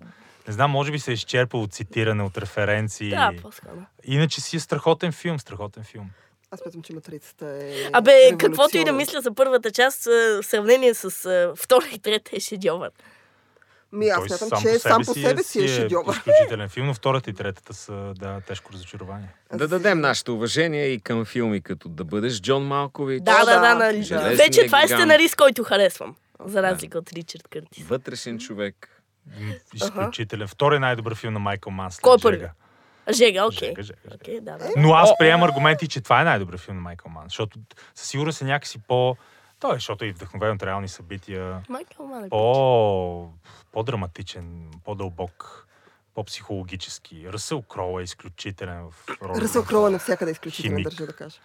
[0.49, 3.11] Не знам, може би се е изчерпал от цитиране, от референции.
[3.11, 3.73] Да, по-скоро.
[4.05, 6.11] Иначе си е страхотен филм, страхотен филм.
[6.51, 7.73] Аз смятам, че матрицата е.
[7.93, 10.11] Абе, каквото и да мисля за първата част, а,
[10.43, 12.91] в сравнение с а, втора и трета е шедьовър.
[13.93, 16.15] Ми, аз Той смятам, че сам по себе си е шедьовър.
[16.15, 19.29] изключителен филм, но втората и третата са да, тежко разочарование.
[19.55, 23.61] Да дадем нашето уважение и към филми като Да бъдеш Джон Малкович, Да, да, да.
[23.61, 23.75] да.
[23.75, 24.03] нали.
[24.03, 26.17] Железния Вече това е сценарист, който харесвам.
[26.45, 27.87] За разлика от Ричард Къртис.
[27.87, 29.03] Вътрешен човек.
[29.75, 30.49] Изключителен.
[30.49, 31.91] Втори най-добър филм на Майкъл Манн.
[31.91, 32.39] след Кой е първи?
[32.39, 32.53] Жега.
[33.13, 33.69] Жега, окей.
[33.69, 34.15] Жега, жега, жега.
[34.15, 34.69] Окей, да, да.
[34.77, 37.59] Но аз приемам аргументи, че това е най-добър филм на Майкъл Манн, защото
[37.95, 39.17] със сигурност е някакси по...
[39.61, 41.63] Той, защото е вдъхновен от реални събития.
[41.69, 42.31] Майкъл Манн.
[42.31, 43.29] По...
[43.73, 45.67] по-драматичен, по-дълбок,
[46.19, 47.27] по-психологически.
[47.33, 49.41] Ръсъл Кроу е изключителен в роля.
[49.41, 50.89] Ръсъл Кроу е навсякъде изключително, Химик.
[50.89, 51.37] държа да кажа.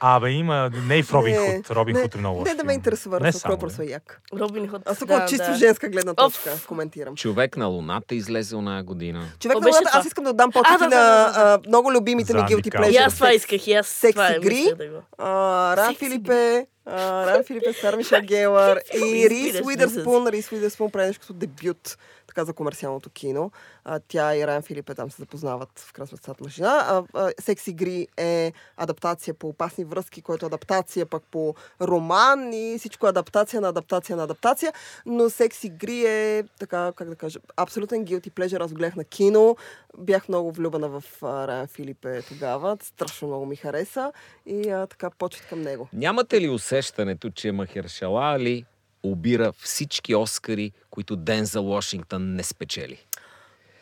[0.00, 0.70] Абе, има...
[0.86, 1.70] Не и в Робин Не, Худ.
[1.70, 4.20] Робин не, Худ е много лош Не да ме интересува Не само, просто е як.
[4.34, 4.82] Робин Худ.
[4.86, 5.54] Аз тук да, от чисто да.
[5.54, 6.34] женска гледна Оф.
[6.34, 7.16] точка коментирам.
[7.16, 9.26] Човек на Луната излезе оная година.
[9.38, 10.06] Човек То на луната, аз това.
[10.06, 11.60] искам да отдам почет да, на да, да, да.
[11.64, 12.92] а, много любимите ми guilty Калфин.
[12.92, 13.06] И pleasure.
[13.06, 14.72] аз това исках, и аз Секс игри.
[15.20, 19.62] Ран Секси Филипе, Ран Филипе, Сара Мишел Гелър и Рис Лиза?
[19.64, 20.28] Уидърспун.
[20.28, 21.96] Рис Уидърспун прави нещо като дебют
[22.34, 23.50] така за комерциалното кино.
[23.84, 26.68] А, тя и Ран Филипе там се запознават в красната машина.
[26.68, 32.52] А, а, Секс игри е адаптация по опасни връзки, което е адаптация пък по роман
[32.52, 34.72] и всичко е адаптация на адаптация на адаптация.
[35.06, 38.64] Но Секс игри е така, как да кажа, абсолютен guilty pleasure.
[38.64, 39.56] Аз гледах на кино.
[39.98, 42.78] Бях много влюбена в а, Райан Филипе тогава.
[42.82, 44.12] Страшно много ми хареса
[44.46, 45.88] и а, така почет към него.
[45.92, 48.64] Нямате ли усещането, че Махершала Али
[49.04, 53.06] обира всички Оскари, които Дензел Вашингтон не спечели.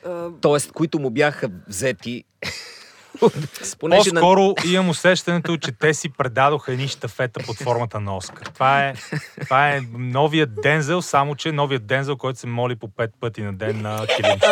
[0.06, 2.24] А, Тоест, които му бяха взети.
[3.80, 4.20] Понеже на...
[4.20, 8.46] По-скоро имам усещането, че те си предадоха едни щафета под формата на Оскар.
[8.46, 8.94] Това е,
[9.40, 13.52] това е новият Дензел, само че новият Дензел, който се моли по пет пъти на
[13.52, 14.46] ден на килимчето.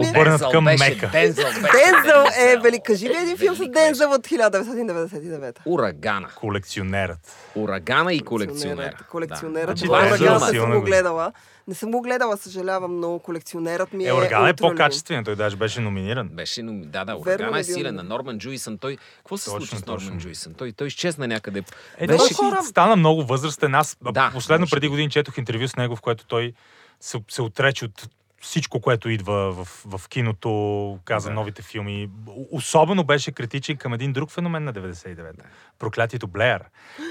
[0.00, 1.08] ми е- Обърнат към беше, Мека.
[1.08, 1.60] Дензел беше.
[1.60, 2.82] Дензел е велик.
[2.82, 5.56] Кажи ми един филм с Дензел от 1999.
[5.66, 6.28] Урагана.
[6.28, 7.18] Колекционерът.
[7.54, 8.94] Урагана и колекционер.
[9.10, 9.66] Колекционерът.
[9.66, 9.72] Да.
[9.72, 11.32] Значи, Това Дензел Урагана не силно съм го гледала.
[11.68, 15.56] Не съм го гледала, съжалявам, но колекционерът ми е Е, Орган е по-качествен, той даже
[15.56, 16.28] беше номиниран.
[16.28, 17.14] Беше, но да, да,
[17.54, 17.94] ли е силен.
[17.94, 18.98] На Норман Джуисън, той...
[19.16, 20.06] Какво се Точно, случи с точно.
[20.06, 20.54] Норман Джуисън?
[20.54, 21.62] Той, той изчезна някъде.
[21.98, 23.74] Е, Беше- хора- стана много възрастен.
[23.74, 26.52] Аз Да, последно може преди години четох интервю с него, в което той
[27.00, 28.08] се, се отрече от
[28.40, 31.34] всичко, което идва в, в киното, каза Да.
[31.34, 32.10] новите филми.
[32.50, 35.44] Особено беше критичен към един друг феномен на 99-та.
[35.78, 36.64] Проклятието Блеер.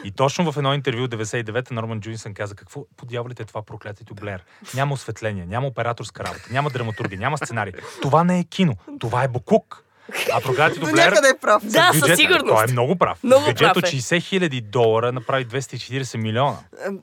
[0.03, 3.61] И точно в едно интервю от 99-та Норман Джуинсън каза какво по дяволите е това
[3.61, 4.43] проклятието Блеер.
[4.75, 7.73] Няма осветление, няма операторска работа, няма драматургия, няма сценарий.
[8.01, 9.83] Това не е кино, това е букук.
[10.33, 11.09] А проклятието До Блеер...
[11.09, 11.65] някъде е прав.
[11.65, 12.47] Да, със сигурност.
[12.47, 13.23] Той е много прав.
[13.23, 13.87] Много Бюджет прав от е.
[13.87, 16.57] 60 хиляди долара направи 240 милиона.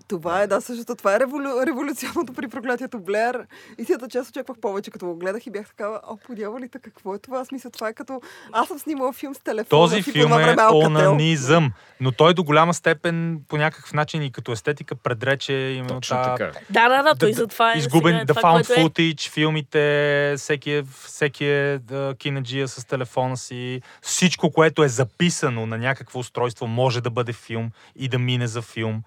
[0.09, 0.95] Това е, да, същото.
[0.95, 1.67] Това е револю...
[1.67, 3.47] революционното при проклятието Блер.
[3.79, 7.15] Истината, че аз очаквах повече, като го гледах и бях такава, о, по дяволите, какво
[7.15, 7.39] е това?
[7.41, 8.21] Аз мисля, това е като...
[8.53, 13.41] Аз съм снимала филм с телефона Този филм е онанизъм, но той до голяма степен
[13.49, 16.59] по някакъв начин и като естетика предрече именно Точно та- така.
[16.71, 17.79] Да, да, да, той да- затова е.
[17.79, 18.83] изгубен, е това, found е.
[18.83, 21.81] footage, филмите, всеки е, всеки е
[22.19, 23.83] кинаджия с телефона си.
[24.03, 28.63] Всичко, което е записано на някакво устройство, може да бъде филм и да мине за
[28.63, 29.03] филм.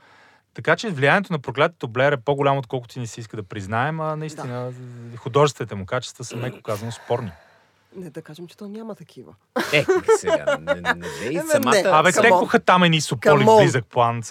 [0.53, 4.15] Така че влиянието на проклятието Блер е по-голямо, отколкото ни се иска да признаем, а
[4.15, 4.71] наистина
[5.17, 7.31] художествените му качества са меко казано спорни.
[7.95, 9.33] Не да кажем, че то няма такива.
[9.73, 9.85] Е,
[10.19, 11.71] сега, не, не, не, Еме, самата...
[11.71, 11.89] не.
[11.89, 12.21] Абе, Come on.
[12.21, 13.61] текоха там едни сополи on.
[13.61, 14.21] близък план.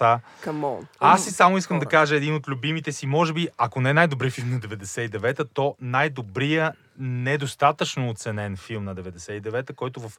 [0.41, 0.87] Камон.
[1.01, 1.91] Аз си само искам да Хора.
[1.91, 6.73] кажа един от любимите си, може би, ако не най-добри филм на 99-та, то най-добрия
[6.99, 10.13] недостатъчно оценен филм на 99-та, който в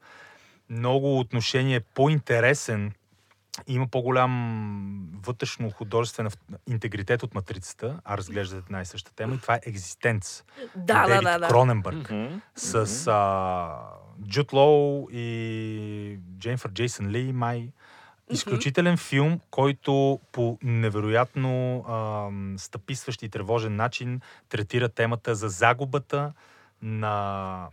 [0.70, 2.94] много отношения е по-интересен,
[3.68, 6.30] има по-голям вътрешно художествен
[6.68, 10.44] интегритет от матрицата, а разглеждате една и съща тема, и това е Екзистенц.
[10.76, 11.48] Да, да, да, да.
[11.48, 12.14] Кроненбърг.
[12.56, 13.80] С а,
[14.28, 17.72] Джуд Лоу и Джейнфър Джейсън Ли, май.
[18.30, 26.34] Изключителен филм, който по невероятно ам, стъписващ и тревожен начин третира темата за загубата
[26.82, 27.68] на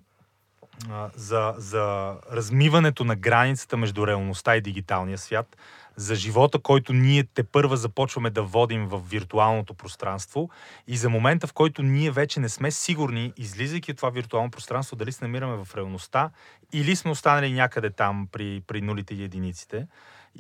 [1.17, 5.57] за, за размиването на границата между реалността и дигиталния свят,
[5.97, 10.51] за живота, който ние те първа започваме да водим в виртуалното пространство
[10.89, 14.97] и за момента, в който ние вече не сме сигурни, излизайки от това виртуално пространство,
[14.97, 16.31] дали се намираме в реалността
[16.73, 19.87] или сме останали някъде там при, при нулите и единиците.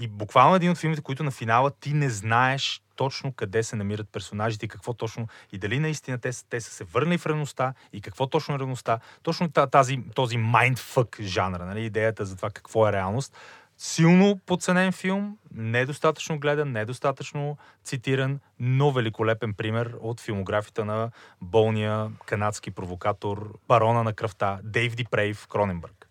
[0.00, 4.08] И буквално един от филмите, които на финала ти не знаеш точно къде се намират
[4.12, 8.00] персонажите и какво точно и дали наистина те, те са се върнали в реалността и
[8.00, 8.98] какво точно е реалността.
[9.22, 13.36] Точно та- тази, този mindfuck жанра, нали, идеята за това какво е реалност.
[13.78, 22.70] Силно подценен филм, недостатъчно гледан, недостатъчно цитиран, но великолепен пример от филмографията на болния канадски
[22.70, 26.08] провокатор, барона на кръвта, Дейв Ди Прейв, Кроненбърг.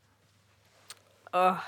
[1.31, 1.61] А,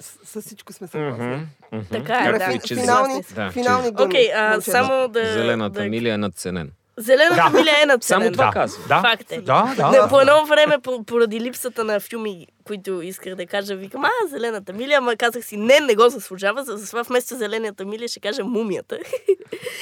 [0.00, 1.46] С, с всичко сме съгласни.
[1.72, 1.84] Мгм.
[1.92, 2.58] Така е, да.
[2.68, 4.06] Финални, Да, финални думи.
[4.06, 4.70] Окей, а, момчета.
[4.72, 5.26] само да...
[5.26, 5.84] Зелената да...
[5.84, 6.70] миля е надценен.
[6.96, 7.50] Зелената Да.
[7.50, 8.20] миля е надценен.
[8.20, 8.84] Само това Да, казвам.
[8.88, 9.40] да, Факт е.
[9.40, 9.90] да, да.
[9.92, 14.10] Не, по едно време, по- поради липсата на филми, които исках да кажа, викам, а,
[14.28, 18.20] зелената миля, ама казах си, не, не го заслужава, за това вместо зелената миля ще
[18.20, 18.98] кажа мумията.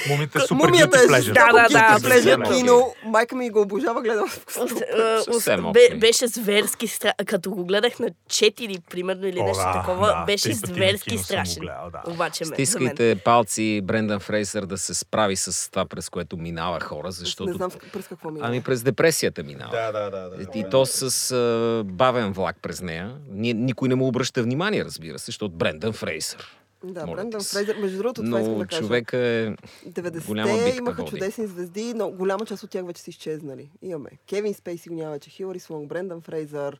[0.09, 2.55] Мумията е супер Мумията е жестоко Да, да, да, абсолютно.
[2.55, 2.93] кино.
[3.03, 4.29] Майка ми го обожава, гледам.
[5.99, 7.25] Беше зверски страшен.
[7.25, 11.63] Като го гледах на 4, примерно, или нещо такова, беше зверски страшен.
[12.07, 12.55] Обаче ме.
[12.55, 17.53] Стискайте палци Брендан Фрейсър да се справи с това, през което минава хора, Не защото...
[17.53, 19.71] знам през какво ми Ами през депресията минава.
[19.71, 20.29] Да, да, да.
[20.29, 20.59] да.
[20.59, 23.15] И то с бавен влак през нея.
[23.29, 26.55] Ни, никой не му обръща внимание, разбира се, защото Брендан Фрейсър.
[26.83, 27.41] Да, Моля Брендан.
[27.41, 28.81] Фрейзър, между другото, това искам Но да кажа.
[28.81, 29.55] човека е...
[30.27, 31.09] голяма 90-те битка имаха води.
[31.11, 33.69] чудесни звезди, но голяма част от тях вече са изчезнали.
[33.81, 36.79] Имаме Кевин Спейси го няма вече, Хилари Слонг, Брендан Фрейзър,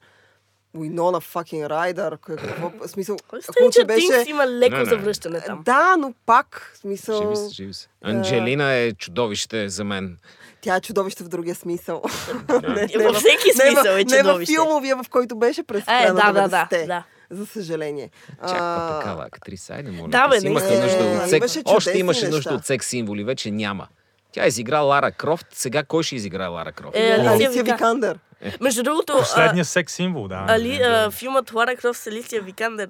[0.78, 4.30] Уинона факин Райдър, какво, смисъл, Stranger беше...
[4.30, 4.90] Има леко Не, не.
[4.90, 5.62] завръщане там.
[5.66, 7.88] Да, но пак, смисъл, Живи се, живи се.
[8.02, 10.18] Анджелина е чудовище за мен.
[10.62, 12.02] Тя е чудовище в другия смисъл.
[12.48, 14.54] Във всеки не, смисъл е не в чудовище.
[14.54, 16.86] филмовия, в който беше през Е, да, да, да, 90-те.
[16.86, 17.04] да.
[17.32, 18.10] За съжаление.
[18.42, 18.58] Чаква
[18.92, 19.74] А, такава актриса.
[19.74, 20.08] Айде, моля.
[20.08, 20.84] Да, бе, имаха наистина.
[20.84, 21.34] нужда Е, от секс.
[21.56, 23.88] имаше Още имаше нужда от секс символи, вече няма.
[24.32, 26.96] Тя изигра Лара Крофт, сега кой ще изиграе Лара Крофт?
[26.96, 28.20] Е, Алисия Алисия Вика- Викандър.
[28.62, 30.46] Между другото, Последният секс символ, да.
[30.50, 32.90] Али, а, филмът Лара Крофт с Алисия Викандер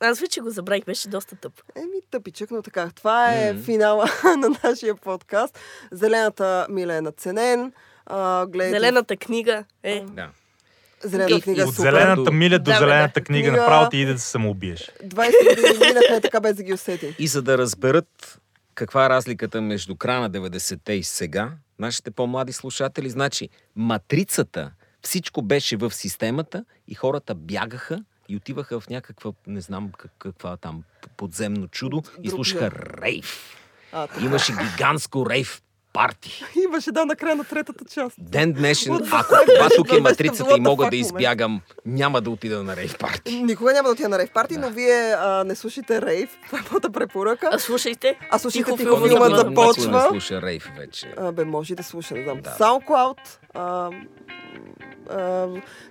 [0.00, 1.52] Аз вече го забравих, беше доста тъп.
[1.76, 2.90] Еми, тъпичък, но така.
[2.90, 3.62] Това е Мгм.
[3.62, 5.58] финала на нашия подкаст.
[5.92, 7.72] Зелената миля е наценен.
[8.06, 8.78] А, гледайте...
[8.78, 10.00] Зелената книга е...
[10.02, 10.30] Да.
[11.04, 11.92] Зелената И- книга е От супер.
[11.92, 13.24] зелената миля до Да, зелената да.
[13.24, 14.90] книга, Книга- направо ти иде да се самоубиеш.
[15.00, 15.10] 20
[15.56, 17.14] години минахме така без да ги усетим.
[17.18, 18.38] И за да разберат
[18.74, 24.70] каква е разликата между края на 90-те и сега, нашите по-млади слушатели, значи матрицата,
[25.02, 30.56] всичко беше в системата и хората бягаха и отиваха в някаква, не знам как, каква
[30.56, 30.82] там
[31.16, 33.00] подземно чудо и Друг слушаха жар.
[33.02, 33.56] рейв.
[33.92, 34.24] А, така.
[34.24, 35.62] Имаше гигантско рейв
[35.92, 36.44] парти.
[36.64, 38.16] Имаше да на края на третата част.
[38.18, 42.76] Ден днешен, ако това тук е матрицата и мога да избягам, няма да отида на
[42.76, 43.42] рейв парти.
[43.42, 46.30] Никога няма да отида на рейв парти, но вие а, не слушайте рейв.
[46.46, 47.48] Това е моята препоръка.
[47.52, 48.18] А слушайте.
[48.30, 49.82] А слушайте Тихо тихо, филмът започва.
[49.82, 50.02] Започва.
[50.02, 51.14] не слуша рейв вече.
[51.16, 52.40] А, бе, може и да слуша, не знам.
[52.40, 52.50] Да.
[52.50, 53.18] SoundCloud,
[53.54, 53.90] а,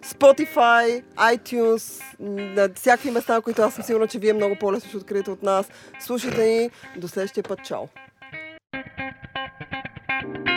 [0.06, 4.98] Spotify, iTunes, на всякакви места, на които аз съм сигурна, че вие много по-лесно ще
[4.98, 5.70] откриете от нас.
[6.00, 6.70] Слушайте ни.
[6.98, 7.60] До следващия път.
[7.66, 7.88] Чао!
[10.10, 10.49] thank you